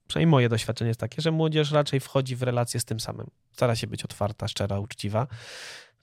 przynajmniej 0.06 0.30
moje 0.30 0.48
doświadczenie 0.48 0.88
jest 0.88 1.00
takie, 1.00 1.22
że 1.22 1.30
młodzież 1.30 1.70
raczej 1.70 2.00
wchodzi 2.00 2.36
w 2.36 2.42
relacje 2.42 2.80
z 2.80 2.84
tym 2.84 3.00
samym. 3.00 3.26
Stara 3.52 3.76
się 3.76 3.86
być 3.86 4.04
otwarta, 4.04 4.48
szczera, 4.48 4.80
uczciwa. 4.80 5.26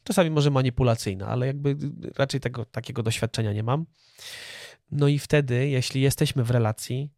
Czasami 0.04 0.30
może 0.30 0.52
manipulacyjna, 0.52 1.28
ale 1.28 1.48
jakby 1.48 1.76
raczej 2.16 2.40
tego 2.40 2.66
takiego 2.66 3.04
doświadczenia 3.04 3.54
nie 3.54 3.64
mam. 3.64 3.86
No 4.92 5.08
i 5.08 5.20
wtedy, 5.20 5.68
jeśli 5.68 6.02
jesteśmy 6.02 6.44
w 6.44 6.52
relacji, 6.52 7.10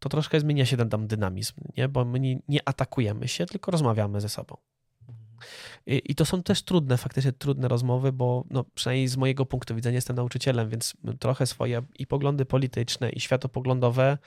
to 0.00 0.08
troszkę 0.08 0.40
zmienia 0.40 0.66
się 0.66 0.76
ten 0.76 0.88
tam 0.88 1.06
dynamizm, 1.06 1.54
nie? 1.76 1.88
bo 1.88 2.04
my 2.04 2.20
nie, 2.20 2.38
nie 2.48 2.68
atakujemy 2.68 3.28
się, 3.28 3.46
tylko 3.46 3.70
rozmawiamy 3.70 4.20
ze 4.20 4.28
sobą. 4.28 4.56
I, 5.86 6.02
I, 6.04 6.14
to 6.14 6.24
są 6.24 6.42
też 6.42 6.62
trudne, 6.62 6.96
faktycznie 6.96 7.32
trudne 7.32 7.68
rozmowy, 7.68 8.12
bo 8.12 8.44
no, 8.50 8.64
przynajmniej 8.74 9.08
z 9.08 9.16
mojego 9.16 9.46
punktu 9.46 9.74
widzenia 9.74 9.94
jestem 9.94 10.16
nauczycielem, 10.16 10.68
więc 10.68 10.96
trochę 11.18 11.46
swoje 11.46 11.82
i 11.98 12.06
poglądy 12.06 12.44
polityczne, 12.44 13.10
i 13.10 13.20
światopoglądowe 13.20 14.18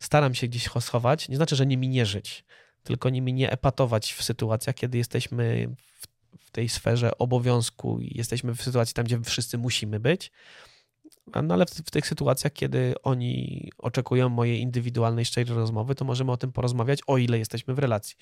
staram 0.00 0.34
się 0.34 0.48
gdzieś 0.48 0.68
schować. 0.80 1.28
Nie 1.28 1.36
znaczy, 1.36 1.56
że 1.56 1.66
nimi 1.66 1.88
nie 1.88 2.06
żyć, 2.06 2.44
tylko 2.82 3.08
nimi 3.10 3.32
nie 3.32 3.50
epatować 3.52 4.12
w 4.12 4.22
sytuacjach, 4.24 4.74
kiedy 4.74 4.98
jesteśmy 4.98 5.68
w, 5.76 6.06
w 6.46 6.50
tej 6.50 6.68
sferze 6.68 7.18
obowiązku 7.18 8.00
i 8.00 8.18
jesteśmy 8.18 8.54
w 8.54 8.62
sytuacji 8.62 8.94
tam, 8.94 9.04
gdzie 9.04 9.20
wszyscy 9.20 9.58
musimy 9.58 10.00
być, 10.00 10.30
no 11.42 11.54
ale 11.54 11.66
w, 11.66 11.70
w, 11.70 11.90
tych 11.90 12.06
sytuacjach, 12.06 12.52
kiedy 12.52 12.94
oni 13.02 13.70
oczekują 13.78 14.28
mojej 14.28 14.60
indywidualnej, 14.60 15.24
szczerej 15.24 15.54
rozmowy, 15.54 15.94
to 15.94 16.04
możemy 16.04 16.32
o 16.32 16.36
tym 16.36 16.52
porozmawiać, 16.52 17.00
o 17.06 17.18
ile 17.18 17.38
jesteśmy 17.38 17.74
w 17.74 17.78
relacji. 17.78 18.16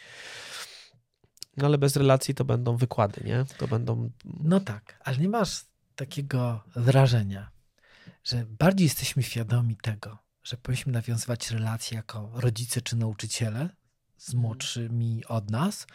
No 1.57 1.67
ale 1.67 1.79
bez 1.79 1.97
relacji 1.97 2.35
to 2.35 2.45
będą 2.45 2.77
wykłady, 2.77 3.21
nie? 3.25 3.45
To 3.59 3.69
będą. 3.69 4.11
No 4.25 4.61
tak, 4.61 5.01
ale 5.05 5.17
nie 5.17 5.29
masz 5.29 5.65
takiego 5.97 6.65
wrażenia, 6.77 7.51
że 8.25 8.47
bardziej 8.59 8.85
jesteśmy 8.85 9.23
świadomi 9.23 9.77
tego, 9.77 10.19
że 10.43 10.57
powinniśmy 10.57 10.93
nawiązywać 10.93 11.51
relacje 11.51 11.97
jako 11.97 12.31
rodzice 12.35 12.81
czy 12.81 12.97
nauczyciele 12.97 13.69
z 14.17 14.29
mhm. 14.29 14.43
młodszymi 14.43 15.25
od 15.29 15.51
nas 15.51 15.87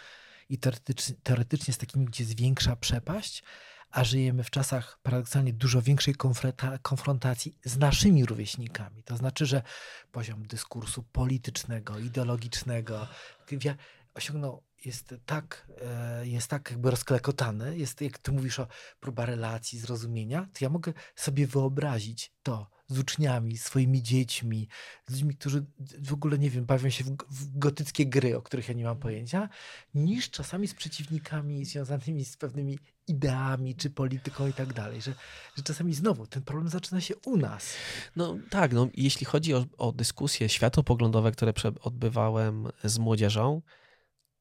i 0.50 0.58
teoretycznie, 0.58 1.16
teoretycznie 1.24 1.74
z 1.74 1.78
takimi, 1.78 2.06
gdzie 2.06 2.24
jest 2.24 2.40
większa 2.40 2.76
przepaść, 2.76 3.44
a 3.92 4.04
żyjemy 4.04 4.44
w 4.44 4.50
czasach 4.50 5.00
paradoksalnie 5.04 5.54
dużo 5.54 5.82
większej 5.82 6.16
konfrontacji 6.82 7.58
z 7.66 7.78
naszymi 7.78 8.26
rówieśnikami. 8.26 9.04
To 9.04 9.18
znaczy, 9.18 9.46
że 9.46 9.62
poziom 10.12 10.48
dyskursu 10.48 11.04
politycznego, 11.04 12.00
ideologicznego 12.00 13.08
osiągnął 14.14 14.64
jest 14.86 15.16
tak, 15.26 15.68
e, 15.82 16.28
jest 16.28 16.48
tak 16.48 16.72
jakby 16.72 16.92
rozklekotany, 16.92 17.78
jest, 17.78 18.02
jak 18.02 18.18
ty 18.18 18.32
mówisz 18.32 18.60
o 18.60 18.68
próba 19.00 19.26
relacji, 19.26 19.80
zrozumienia, 19.80 20.50
to 20.54 20.66
ja 20.66 20.70
mogę 20.70 20.94
sobie 21.16 21.48
wyobrazić 21.48 22.32
to 22.44 22.70
z 22.88 23.00
uczniami, 23.00 23.58
swoimi 23.58 24.04
dziećmi, 24.04 24.68
z 25.08 25.12
ludźmi, 25.12 25.36
którzy 25.36 25.66
w 26.00 26.14
ogóle, 26.14 26.40
nie 26.40 26.50
wiem, 26.50 26.66
bawią 26.66 26.90
się 26.90 27.04
w, 27.04 27.08
w 27.30 27.58
gotyckie 27.58 28.06
gry, 28.06 28.38
o 28.38 28.42
których 28.42 28.68
ja 28.68 28.74
nie 28.74 28.84
mam 28.84 28.98
pojęcia, 28.98 29.50
niż 29.94 30.30
czasami 30.30 30.68
z 30.68 30.74
przeciwnikami 30.74 31.66
związanymi 31.66 32.26
z 32.26 32.38
pewnymi 32.38 32.80
ideami, 33.08 33.76
czy 33.76 33.90
polityką 33.90 34.48
i 34.48 34.54
tak 34.54 34.74
dalej, 34.74 35.02
że, 35.02 35.14
że 35.58 35.64
czasami 35.64 35.94
znowu 35.94 36.28
ten 36.28 36.44
problem 36.44 36.70
zaczyna 36.70 37.02
się 37.02 37.16
u 37.26 37.38
nas. 37.38 37.74
No 38.16 38.38
tak, 38.50 38.74
no, 38.74 38.88
jeśli 38.94 39.26
chodzi 39.26 39.54
o, 39.54 39.66
o 39.78 39.92
dyskusje 39.92 40.50
światopoglądowe, 40.50 41.32
które 41.32 41.54
odbywałem 41.82 42.68
z 42.84 42.98
młodzieżą, 42.98 43.62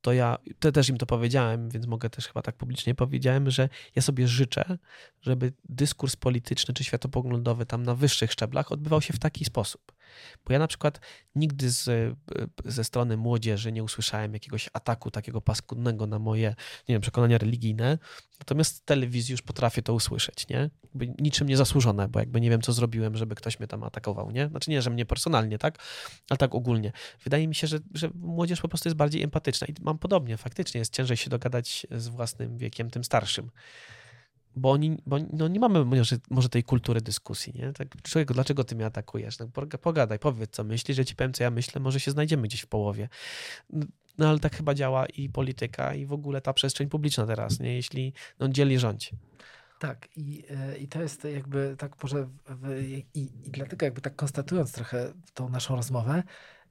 to 0.01 0.13
ja 0.13 0.39
to 0.59 0.73
też 0.73 0.89
im 0.89 0.99
to 0.99 1.07
powiedziałem, 1.07 1.71
więc 1.71 1.87
mogę 1.87 2.11
też 2.11 2.27
chyba 2.27 2.43
tak 2.43 2.57
publicznie 2.57 2.95
powiedziałem, 2.95 3.51
że 3.51 3.69
ja 3.97 4.03
sobie 4.03 4.29
życzę, 4.29 4.79
żeby 5.23 5.53
dyskurs 5.69 6.17
polityczny 6.17 6.75
czy 6.75 6.85
światopoglądowy 6.85 7.67
tam 7.67 7.83
na 7.83 7.95
wyższych 7.95 8.33
szczeblach 8.33 8.73
odbywał 8.73 9.01
się 9.01 9.13
w 9.13 9.19
taki 9.19 9.45
sposób. 9.45 9.93
Bo 10.44 10.53
ja 10.53 10.59
na 10.59 10.66
przykład 10.66 11.01
nigdy 11.35 11.70
z, 11.70 12.16
ze 12.64 12.85
strony 12.85 13.16
młodzieży 13.16 13.73
nie 13.73 13.85
usłyszałem 13.85 14.35
jakiegoś 14.35 14.70
ataku 14.73 15.11
takiego 15.11 15.40
paskudnego 15.40 16.07
na 16.07 16.18
moje, 16.18 16.49
nie 16.88 16.94
wiem, 16.94 17.03
przekonania 17.03 17.38
religijne, 17.38 17.99
natomiast 18.40 18.77
z 18.77 18.83
telewizji 18.83 19.33
już 19.33 19.42
potrafię 19.42 19.83
to 19.83 19.94
usłyszeć, 19.94 20.49
nie? 20.49 20.70
Jakby 20.85 21.09
niczym 21.18 21.49
nie 21.49 21.57
zasłużone, 21.57 22.09
bo 22.09 22.20
jakby 22.20 22.40
nie 22.40 22.51
wiem, 22.51 22.62
co 22.62 22.73
zrobiłem, 22.73 23.16
żeby 23.16 23.35
ktoś 23.35 23.59
mnie 23.59 23.66
tam 23.66 23.83
atakował, 23.83 24.31
nie? 24.31 24.49
Znaczy 24.49 24.70
nie, 24.70 24.83
że 24.83 24.90
mnie 24.90 25.07
personalnie, 25.07 25.59
tak? 25.59 25.79
Ale 26.31 26.38
tak 26.38 26.55
ogólnie. 26.55 26.92
Wydaje 27.25 27.49
mi 27.49 27.55
się, 27.55 27.66
że, 27.66 27.79
że 27.94 28.11
młodzież 28.14 28.61
po 28.61 28.68
prostu 28.68 28.88
jest 28.88 28.96
bardziej 28.96 29.23
empatyczna 29.23 29.66
i 29.66 29.75
mam 29.81 29.99
podobnie, 29.99 30.37
faktycznie 30.37 30.79
jest 30.79 30.94
ciężej 30.94 31.16
się 31.16 31.31
dogadać 31.31 31.87
z 31.90 32.09
własnym 32.09 32.59
wiekiem, 32.59 32.90
tym 32.90 33.05
starszym 33.05 33.51
bo, 34.57 34.71
oni, 34.71 34.97
bo 35.07 35.19
no 35.33 35.49
nie 35.49 35.61
mamy 35.61 35.85
może, 35.85 36.17
może 36.31 36.49
tej 36.49 36.65
kultury 36.65 37.01
dyskusji, 37.01 37.53
nie? 37.57 37.73
Tak, 37.73 38.03
człowieku, 38.03 38.35
dlaczego 38.35 38.65
ty 38.65 38.75
mnie 38.75 38.87
atakujesz? 38.87 39.39
No, 39.39 39.49
pogadaj, 39.83 40.19
powiedz, 40.19 40.51
co 40.51 40.65
myślisz, 40.65 40.97
że 40.97 41.05
ci 41.05 41.17
powiem, 41.17 41.33
co 41.33 41.43
ja 41.43 41.51
myślę, 41.51 41.81
może 41.81 42.01
się 42.01 42.11
znajdziemy 42.11 42.43
gdzieś 42.43 42.61
w 42.61 42.67
połowie. 42.67 43.09
No 44.19 44.29
ale 44.29 44.39
tak 44.39 44.57
chyba 44.57 44.75
działa 44.75 45.07
i 45.07 45.29
polityka, 45.29 45.95
i 45.95 46.07
w 46.07 46.13
ogóle 46.13 46.41
ta 46.41 46.53
przestrzeń 46.53 46.89
publiczna 46.89 47.27
teraz, 47.27 47.61
nie? 47.61 47.75
Jeśli 47.75 48.13
no, 48.39 48.49
dzieli 48.49 48.79
rządź. 48.79 49.13
Tak, 49.79 50.09
i, 50.17 50.45
e, 50.51 50.79
i 50.79 50.89
to 50.89 51.03
jest 51.03 51.25
jakby 51.25 51.75
tak 51.79 52.03
może, 52.03 52.29
w, 52.49 52.83
i, 52.83 53.07
i 53.15 53.51
dlatego 53.51 53.87
jakby 53.87 54.01
tak 54.01 54.17
konstatując 54.17 54.73
trochę 54.73 55.13
tą 55.35 55.49
naszą 55.49 55.77
rozmowę, 55.77 56.23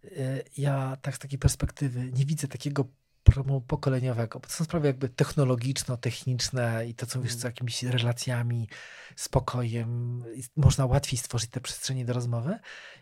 e, 0.03 0.43
ja 0.57 0.97
tak 1.01 1.15
z 1.15 1.19
takiej 1.19 1.39
perspektywy 1.39 2.11
nie 2.11 2.25
widzę 2.25 2.47
takiego 2.47 2.85
problemu 3.23 3.61
pokoleniowego, 3.61 4.39
bo 4.39 4.47
to 4.47 4.53
są 4.53 4.63
sprawy 4.63 4.87
jakby 4.87 5.09
technologiczno-techniczne 5.09 6.87
i 6.87 6.95
to, 6.95 7.05
co 7.05 7.19
mówisz, 7.19 7.33
z 7.33 7.35
mhm. 7.35 7.51
jakimiś 7.51 7.83
relacjami, 7.83 8.67
spokojem, 9.15 10.23
można 10.55 10.85
łatwiej 10.85 11.17
stworzyć 11.17 11.49
te 11.49 11.61
przestrzenie 11.61 12.05
do 12.05 12.13
rozmowy. 12.13 12.59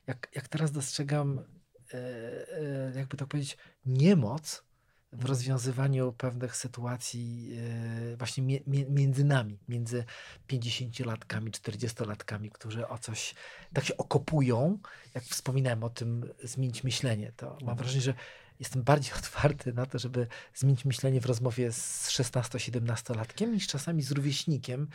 Jak, 0.08 0.28
jak 0.36 0.48
teraz 0.48 0.72
dostrzegam, 0.72 1.40
e, 1.94 1.98
e, 1.98 2.92
jakby 2.96 3.18
tak 3.18 3.28
powiedzieć, 3.28 3.58
niemoc 3.86 4.68
w 5.12 5.26
rozwiązywaniu 5.26 6.14
pewnych 6.14 6.56
sytuacji 6.56 7.58
e, 8.14 8.18
właśnie 8.18 8.62
między 8.90 9.24
nami, 9.24 9.60
między 9.68 10.04
50-latkami, 10.50 11.52
40-latkami, 11.52 12.52
którzy 12.52 12.88
o 12.88 12.98
coś 12.98 13.36
tak 13.74 13.86
się 13.86 13.98
okopują, 13.98 14.80
jak 15.14 15.24
wspominałem 15.24 15.84
o 15.84 15.90
tym 15.90 16.34
zmienić 16.44 16.84
myślenie, 16.84 17.32
to 17.36 17.46
mam 17.46 17.60
mhm. 17.60 17.78
wrażenie, 17.78 18.02
że 18.02 18.14
jestem 18.60 18.84
bardziej 18.84 19.14
otwarty 19.20 19.74
na 19.74 19.86
to, 19.86 20.00
żeby 20.00 20.28
zmienić 20.54 20.86
myślenie 20.86 21.22
w 21.22 21.26
rozmowie 21.26 21.72
z 21.72 22.10
16-17-latkiem 22.10 23.54
niż 23.54 23.68
czasami 23.68 24.02
z 24.04 24.12
rówieśnikiem, 24.12 24.88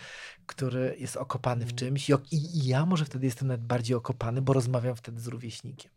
który 0.47 0.97
jest 0.99 1.17
okopany 1.17 1.65
w 1.65 1.69
mm. 1.69 1.77
czymś 1.77 2.11
i, 2.11 2.15
i 2.33 2.67
ja 2.67 2.87
może 2.87 3.05
wtedy 3.05 3.27
jestem 3.27 3.49
nawet 3.49 3.67
bardziej 3.67 3.97
okopany, 3.97 4.43
bo 4.43 4.53
rozmawiam 4.53 4.97
wtedy 4.97 5.21
z 5.21 5.27
rówieśnikiem. 5.27 5.93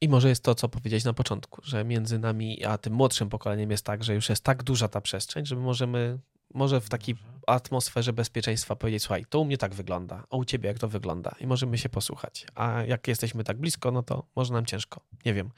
I 0.00 0.08
może 0.08 0.28
jest 0.28 0.42
to, 0.42 0.54
co 0.54 0.68
powiedziałeś 0.68 1.04
na 1.04 1.12
początku, 1.12 1.60
że 1.64 1.84
między 1.84 2.18
nami 2.18 2.64
a 2.64 2.78
tym 2.78 2.92
młodszym 2.92 3.28
pokoleniem 3.28 3.70
jest 3.70 3.84
tak, 3.84 4.04
że 4.04 4.14
już 4.14 4.28
jest 4.28 4.44
tak 4.44 4.62
duża 4.62 4.88
ta 4.88 5.00
przestrzeń, 5.00 5.46
że 5.46 5.56
my 5.56 5.62
możemy 5.62 6.18
może 6.56 6.80
w 6.80 6.88
takiej 6.88 7.16
atmosferze 7.46 8.12
bezpieczeństwa 8.12 8.76
powiedzieć, 8.76 9.02
słuchaj, 9.02 9.24
to 9.28 9.40
u 9.40 9.44
mnie 9.44 9.58
tak 9.58 9.74
wygląda, 9.74 10.24
a 10.30 10.36
u 10.36 10.44
ciebie 10.44 10.68
jak 10.68 10.78
to 10.78 10.88
wygląda 10.88 11.34
i 11.40 11.46
możemy 11.46 11.78
się 11.78 11.88
posłuchać. 11.88 12.46
A 12.54 12.82
jak 12.82 13.08
jesteśmy 13.08 13.44
tak 13.44 13.58
blisko, 13.58 13.90
no 13.90 14.02
to 14.02 14.26
może 14.36 14.52
nam 14.52 14.66
ciężko. 14.66 15.00
Nie 15.24 15.34
wiem. 15.34 15.50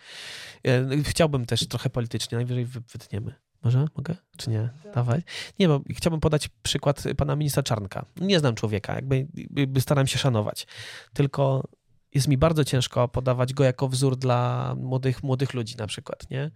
E, 0.67 1.03
chciałbym 1.03 1.47
też 1.47 1.69
trochę 1.69 1.91
politycznie, 1.91 2.37
najwyżej 2.37 2.67
wytniemy. 2.67 3.35
Może? 3.65 3.87
Mogę? 3.97 4.17
Czy 4.37 4.51
nie? 4.51 4.69
Dawaj. 4.95 5.23
Nie, 5.59 5.69
bo 5.69 5.81
chciałbym 5.91 6.21
podać 6.21 6.49
przykład 6.63 7.05
pana 7.17 7.37
ministra 7.37 7.63
Czarnka. 7.63 8.05
Nie 8.17 8.39
znam 8.39 8.55
człowieka, 8.55 8.95
jakby, 8.95 9.27
jakby 9.57 9.81
staram 9.81 10.07
się 10.07 10.19
szanować. 10.19 10.67
Tylko 11.15 11.69
jest 12.15 12.29
mi 12.29 12.39
bardzo 12.39 12.65
ciężko 12.65 13.09
podawać 13.09 13.55
go 13.55 13.65
jako 13.65 13.89
wzór 13.89 14.17
dla 14.17 14.75
młodych, 14.79 15.23
młodych 15.23 15.55
ludzi 15.55 15.77
na 15.77 15.87
przykład, 15.87 16.31
nie? 16.31 16.51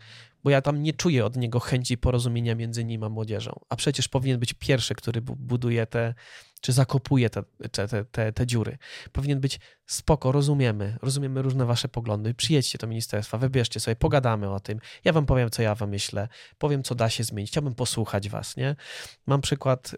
Bo 0.44 0.50
ja 0.50 0.62
tam 0.62 0.82
nie 0.82 0.92
czuję 0.92 1.26
od 1.26 1.36
niego 1.36 1.60
chęci 1.60 1.98
porozumienia 1.98 2.54
między 2.54 2.84
nim 2.84 3.04
a 3.04 3.08
młodzieżą. 3.08 3.60
A 3.68 3.76
przecież 3.76 4.08
powinien 4.08 4.40
być 4.40 4.54
pierwszy, 4.54 4.94
który 4.94 5.20
buduje 5.20 5.86
te, 5.86 6.14
czy 6.60 6.72
zakopuje 6.72 7.30
te, 7.30 7.42
te, 7.72 8.04
te, 8.04 8.32
te 8.32 8.46
dziury. 8.46 8.78
Powinien 9.12 9.40
być 9.40 9.60
spoko, 9.86 10.32
rozumiemy, 10.32 10.98
rozumiemy 11.02 11.42
różne 11.42 11.66
wasze 11.66 11.88
poglądy, 11.88 12.34
przyjedźcie 12.34 12.78
do 12.78 12.86
ministerstwa, 12.86 13.38
wybierzcie 13.38 13.80
sobie, 13.80 13.96
pogadamy 13.96 14.50
o 14.50 14.60
tym, 14.60 14.80
ja 15.04 15.12
wam 15.12 15.26
powiem, 15.26 15.50
co 15.50 15.62
ja 15.62 15.74
wam 15.74 15.90
myślę, 15.90 16.28
powiem, 16.58 16.82
co 16.82 16.94
da 16.94 17.10
się 17.10 17.24
zmienić, 17.24 17.50
chciałbym 17.50 17.74
posłuchać 17.74 18.28
was, 18.28 18.56
nie? 18.56 18.76
Mam 19.26 19.40
przykład... 19.40 19.96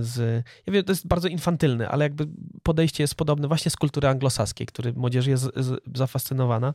z. 0.00 0.44
Ja 0.66 0.72
wiem, 0.72 0.84
to 0.84 0.92
jest 0.92 1.06
bardzo 1.06 1.28
infantylne, 1.28 1.88
ale 1.88 2.04
jakby 2.04 2.28
podejście 2.62 3.02
jest 3.02 3.14
podobne 3.14 3.48
właśnie 3.48 3.70
z 3.70 3.76
kultury 3.76 4.08
anglosaskiej, 4.08 4.66
który 4.66 4.92
młodzież 4.92 5.26
jest 5.26 5.50
zafascynowana. 5.94 6.74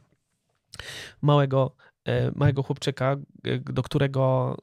Małego, 1.21 1.76
e, 2.06 2.32
małego 2.36 2.63
chłopczyka, 2.63 3.17
e, 3.43 3.60
do 3.60 3.84
którego 3.84 4.58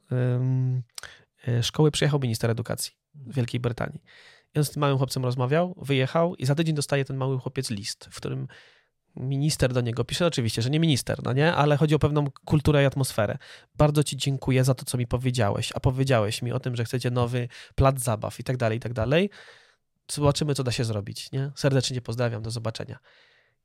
e, 1.46 1.62
szkoły 1.62 1.90
przyjechał 1.90 2.20
minister 2.20 2.50
edukacji 2.50 2.92
Wielkiej 3.14 3.60
Brytanii. 3.60 4.02
I 4.54 4.58
on 4.58 4.64
z 4.64 4.70
tym 4.70 4.80
małym 4.80 4.98
chłopcem 4.98 5.24
rozmawiał, 5.24 5.74
wyjechał 5.82 6.34
i 6.34 6.46
za 6.46 6.54
tydzień 6.54 6.74
dostaje 6.74 7.04
ten 7.04 7.16
mały 7.16 7.38
chłopiec 7.38 7.70
list, 7.70 8.08
w 8.10 8.16
którym 8.16 8.48
minister 9.18 9.72
do 9.72 9.80
niego 9.80 10.04
pisze, 10.04 10.26
oczywiście, 10.26 10.62
że 10.62 10.70
nie 10.70 10.80
minister, 10.80 11.22
no 11.22 11.32
nie, 11.32 11.54
ale 11.54 11.76
chodzi 11.76 11.94
o 11.94 11.98
pewną 11.98 12.30
kulturę 12.44 12.82
i 12.82 12.86
atmosferę. 12.86 13.38
Bardzo 13.76 14.04
ci 14.04 14.16
dziękuję 14.16 14.64
za 14.64 14.74
to, 14.74 14.84
co 14.84 14.98
mi 14.98 15.06
powiedziałeś, 15.06 15.72
a 15.74 15.80
powiedziałeś 15.80 16.42
mi 16.42 16.52
o 16.52 16.60
tym, 16.60 16.76
że 16.76 16.84
chcecie 16.84 17.10
nowy 17.10 17.48
plac 17.74 18.00
zabaw 18.00 18.40
i 18.40 18.44
tak 18.44 18.56
dalej, 18.56 18.78
i 18.78 18.80
tak 18.80 18.92
dalej. 18.92 19.30
Zobaczymy, 20.10 20.54
co 20.54 20.64
da 20.64 20.72
się 20.72 20.84
zrobić, 20.84 21.32
nie? 21.32 21.50
Serdecznie 21.54 22.00
pozdrawiam, 22.00 22.42
do 22.42 22.50
zobaczenia. 22.50 22.98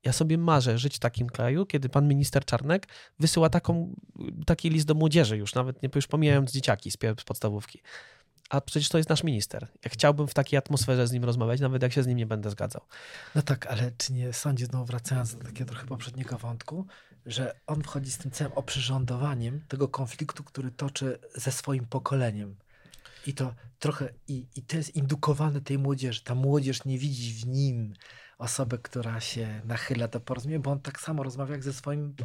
Ja 0.03 0.13
sobie 0.13 0.37
marzę 0.37 0.77
żyć 0.77 0.95
w 0.95 0.99
takim 0.99 1.29
kraju, 1.29 1.65
kiedy 1.65 1.89
pan 1.89 2.07
minister 2.07 2.45
Czarnek 2.45 2.87
wysyła 3.19 3.49
taką, 3.49 3.95
taki 4.45 4.69
list 4.69 4.87
do 4.87 4.93
młodzieży 4.93 5.37
już, 5.37 5.55
nawet 5.55 5.83
nie 5.83 5.89
już 5.95 6.07
pomijając 6.07 6.51
dzieciaki 6.51 6.91
z 6.91 6.97
podstawówki 7.25 7.81
a 8.53 8.61
przecież 8.61 8.89
to 8.89 8.97
jest 8.97 9.09
nasz 9.09 9.23
minister. 9.23 9.67
Ja 9.85 9.91
chciałbym 9.91 10.27
w 10.27 10.33
takiej 10.33 10.57
atmosferze 10.57 11.07
z 11.07 11.11
nim 11.11 11.23
rozmawiać, 11.23 11.59
nawet 11.59 11.81
jak 11.81 11.93
się 11.93 12.03
z 12.03 12.07
nim 12.07 12.17
nie 12.17 12.25
będę 12.25 12.49
zgadzał. 12.49 12.81
No 13.35 13.41
tak, 13.41 13.67
ale 13.67 13.91
czy 13.97 14.13
nie 14.13 14.33
sądzisz, 14.33 14.67
znowu 14.67 14.85
wracając 14.85 15.35
do 15.35 15.43
takiego 15.43 15.69
trochę 15.69 15.87
poprzedniego 15.87 16.37
wątku, 16.37 16.85
że 17.25 17.55
on 17.67 17.83
wchodzi 17.83 18.11
z 18.11 18.17
tym 18.17 18.31
całym 18.31 18.53
oprzyrządowaniem 18.53 19.61
tego 19.67 19.87
konfliktu, 19.87 20.43
który 20.43 20.71
toczy 20.71 21.19
ze 21.35 21.51
swoim 21.51 21.85
pokoleniem. 21.85 22.55
I 23.27 23.33
to 23.33 23.53
trochę, 23.79 24.09
i, 24.27 24.45
i 24.55 24.61
to 24.61 24.77
jest 24.77 24.95
indukowane 24.95 25.61
tej 25.61 25.77
młodzieży. 25.77 26.23
Ta 26.23 26.35
młodzież 26.35 26.85
nie 26.85 26.97
widzi 26.97 27.33
w 27.33 27.47
nim 27.47 27.93
osobę, 28.37 28.77
która 28.77 29.19
się 29.19 29.61
nachyla 29.65 30.07
do 30.07 30.19
porozumienia, 30.19 30.59
bo 30.59 30.71
on 30.71 30.79
tak 30.79 30.99
samo 30.99 31.23
rozmawia 31.23 31.51
jak 31.51 31.63
ze 31.63 31.73
swoim 31.73 32.15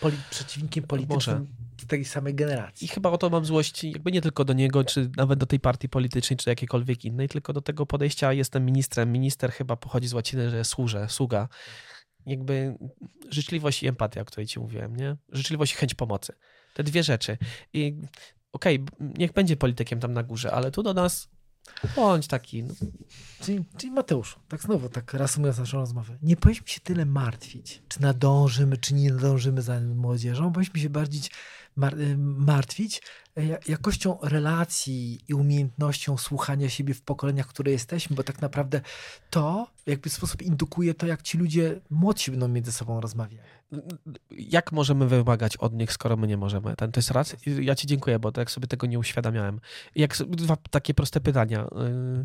poli 0.00 0.16
przeciwnikiem 0.30 0.84
politycznym 0.84 1.46
tej 1.88 2.04
samej 2.04 2.34
generacji. 2.34 2.84
I 2.84 2.88
chyba 2.88 3.10
o 3.10 3.18
to 3.18 3.30
mam 3.30 3.44
złość 3.44 3.84
jakby 3.84 4.12
nie 4.12 4.20
tylko 4.20 4.44
do 4.44 4.52
niego, 4.52 4.84
czy 4.84 5.10
nawet 5.16 5.38
do 5.38 5.46
tej 5.46 5.60
partii 5.60 5.88
politycznej, 5.88 6.36
czy 6.36 6.50
jakiejkolwiek 6.50 7.04
innej, 7.04 7.28
tylko 7.28 7.52
do 7.52 7.60
tego 7.60 7.86
podejścia 7.86 8.32
jestem 8.32 8.64
ministrem. 8.64 9.12
Minister 9.12 9.52
chyba 9.52 9.76
pochodzi 9.76 10.08
z 10.08 10.14
łaciny, 10.14 10.50
że 10.50 10.64
służę, 10.64 11.06
sługa. 11.08 11.48
Jakby 12.26 12.78
życzliwość 13.30 13.82
i 13.82 13.86
empatia, 13.86 14.20
o 14.20 14.24
której 14.24 14.46
ci 14.46 14.60
mówiłem, 14.60 14.96
nie? 14.96 15.16
Życzliwość 15.32 15.72
i 15.72 15.76
chęć 15.76 15.94
pomocy. 15.94 16.32
Te 16.74 16.82
dwie 16.82 17.02
rzeczy. 17.02 17.38
I 17.72 17.96
okej, 18.52 18.84
okay, 18.92 19.12
niech 19.18 19.32
będzie 19.32 19.56
politykiem 19.56 20.00
tam 20.00 20.12
na 20.12 20.22
górze, 20.22 20.52
ale 20.52 20.70
tu 20.70 20.82
do 20.82 20.94
nas 20.94 21.28
Bądź 21.96 22.26
taki. 22.26 22.64
No. 22.64 22.74
Czyli, 23.40 23.64
czyli 23.76 23.92
Mateusz, 23.92 24.36
tak 24.48 24.62
znowu, 24.62 24.88
tak 24.88 25.14
reasumując 25.14 25.58
naszą 25.58 25.78
rozmowę, 25.78 26.18
nie 26.22 26.36
powinniśmy 26.36 26.68
się 26.68 26.80
tyle 26.80 27.04
martwić, 27.04 27.82
czy 27.88 28.02
nadążymy, 28.02 28.76
czy 28.76 28.94
nie 28.94 29.12
nadążymy 29.12 29.62
za 29.62 29.80
młodzieżą, 29.80 30.52
powinniśmy 30.52 30.80
się 30.80 30.90
bardziej 30.90 31.22
martwić 32.16 33.02
e, 33.36 33.58
jakością 33.68 34.18
relacji 34.22 35.20
i 35.28 35.34
umiejętnością 35.34 36.16
słuchania 36.16 36.68
siebie 36.68 36.94
w 36.94 37.02
pokoleniach, 37.02 37.46
które 37.46 37.72
jesteśmy, 37.72 38.16
bo 38.16 38.22
tak 38.22 38.42
naprawdę 38.42 38.80
to 39.30 39.66
jakby 39.86 40.10
sposób 40.10 40.42
indukuje 40.42 40.94
to, 40.94 41.06
jak 41.06 41.22
ci 41.22 41.38
ludzie 41.38 41.80
młodsi 41.90 42.30
będą 42.30 42.48
między 42.48 42.72
sobą 42.72 43.00
rozmawiać. 43.00 43.40
Jak 44.30 44.72
możemy 44.72 45.06
wymagać 45.06 45.56
od 45.56 45.74
nich, 45.74 45.92
skoro 45.92 46.16
my 46.16 46.26
nie 46.26 46.36
możemy? 46.36 46.76
Ten, 46.76 46.92
to 46.92 46.98
jest 46.98 47.10
raz. 47.10 47.36
Ja 47.60 47.74
ci 47.74 47.86
dziękuję, 47.86 48.18
bo 48.18 48.32
tak 48.32 48.50
sobie 48.50 48.66
tego 48.66 48.86
nie 48.86 48.98
uświadamiałem. 48.98 49.60
Jak 49.94 50.16
dwa 50.16 50.56
takie 50.70 50.94
proste 50.94 51.20
pytania. 51.20 51.64
Y, 51.64 52.24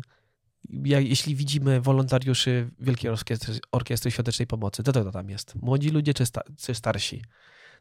ja, 0.70 1.00
jeśli 1.00 1.36
widzimy 1.36 1.80
wolontariuszy 1.80 2.70
Wielkiej 2.80 3.10
Orkiestry, 3.10 3.54
Orkiestry 3.72 4.10
Świątecznej 4.10 4.46
Pomocy, 4.46 4.82
to 4.82 4.92
to 4.92 5.12
tam 5.12 5.30
jest? 5.30 5.54
Młodzi 5.54 5.90
ludzie 5.90 6.14
czy, 6.14 6.26
sta, 6.26 6.42
czy 6.58 6.74
starsi? 6.74 7.22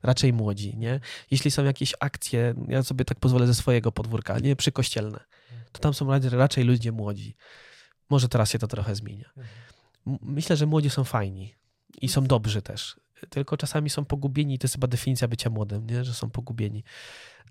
Raczej 0.04 0.34
młodzi, 0.34 0.78
nie? 0.78 1.00
Jeśli 1.32 1.52
są 1.52 1.64
jakieś 1.64 1.94
akcje, 2.00 2.54
ja 2.68 2.84
sobie 2.84 3.06
tak 3.06 3.20
pozwolę 3.20 3.48
ze 3.48 3.56
swojego 3.56 3.92
podwórka, 3.92 4.40
nie 4.40 4.56
przykościelne, 4.56 5.20
to 5.72 5.80
tam 5.80 5.94
są 5.94 6.08
raczej 6.32 6.64
ludzie 6.64 6.92
młodzi. 6.92 7.36
Może 8.10 8.30
teraz 8.30 8.52
się 8.52 8.60
to 8.60 8.68
trochę 8.68 8.96
zmienia. 8.96 9.30
Myślę, 10.22 10.58
że 10.58 10.66
młodzi 10.66 10.90
są 10.90 11.04
fajni 11.04 11.56
i 12.02 12.10
są 12.10 12.24
dobrzy 12.24 12.62
też. 12.62 13.00
Tylko 13.30 13.58
czasami 13.58 13.90
są 13.90 14.06
pogubieni 14.06 14.56
i 14.56 14.60
to 14.60 14.66
jest 14.66 14.76
chyba 14.76 14.88
definicja 14.88 15.28
bycia 15.28 15.50
młodym, 15.50 15.88
nie? 15.88 16.04
że 16.04 16.14
są 16.14 16.30
pogubieni. 16.30 16.84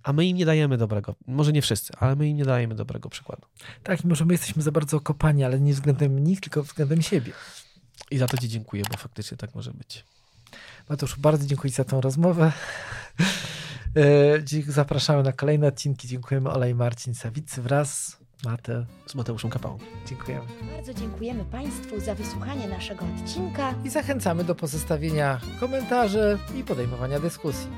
A 0.02 0.12
my 0.12 0.26
im 0.26 0.36
nie 0.36 0.46
dajemy 0.46 0.76
dobrego, 0.76 1.14
może 1.26 1.52
nie 1.52 1.62
wszyscy, 1.62 1.92
ale 1.98 2.16
my 2.16 2.28
im 2.28 2.36
nie 2.36 2.44
dajemy 2.44 2.74
dobrego 2.74 3.08
przykładu. 3.08 3.42
Tak, 3.82 4.04
i 4.04 4.06
może 4.06 4.24
my 4.24 4.34
jesteśmy 4.34 4.62
za 4.62 4.72
bardzo 4.72 4.96
okopani, 4.96 5.44
ale 5.44 5.60
nie 5.60 5.72
względem 5.72 6.18
nich, 6.18 6.40
tylko 6.40 6.62
względem 6.62 7.02
siebie. 7.02 7.32
I 8.10 8.18
za 8.18 8.26
to 8.26 8.38
Ci 8.38 8.48
dziękuję, 8.48 8.82
bo 8.90 8.96
faktycznie 8.96 9.36
tak 9.36 9.54
może 9.54 9.74
być. 9.74 10.04
Mateusz, 10.88 11.18
bardzo 11.18 11.46
dziękuję 11.46 11.72
za 11.72 11.84
tą 11.84 12.00
rozmowę. 12.00 12.52
E, 13.96 14.72
zapraszamy 14.72 15.22
na 15.22 15.32
kolejne 15.32 15.66
odcinki. 15.66 16.08
Dziękujemy 16.08 16.50
Ola 16.50 16.66
i 16.66 16.74
Marcin 16.74 17.14
Sawicy 17.14 17.62
wraz 17.62 18.16
Mate. 18.44 18.86
z 19.06 19.14
Mateuszem 19.14 19.50
Kapałą. 19.50 19.78
Dziękujemy. 20.06 20.46
Bardzo 20.76 20.94
dziękujemy 20.94 21.44
Państwu 21.44 22.00
za 22.00 22.14
wysłuchanie 22.14 22.68
naszego 22.68 23.06
odcinka 23.16 23.74
i 23.84 23.90
zachęcamy 23.90 24.44
do 24.44 24.54
pozostawienia 24.54 25.40
komentarzy 25.60 26.38
i 26.56 26.64
podejmowania 26.64 27.20
dyskusji. 27.20 27.68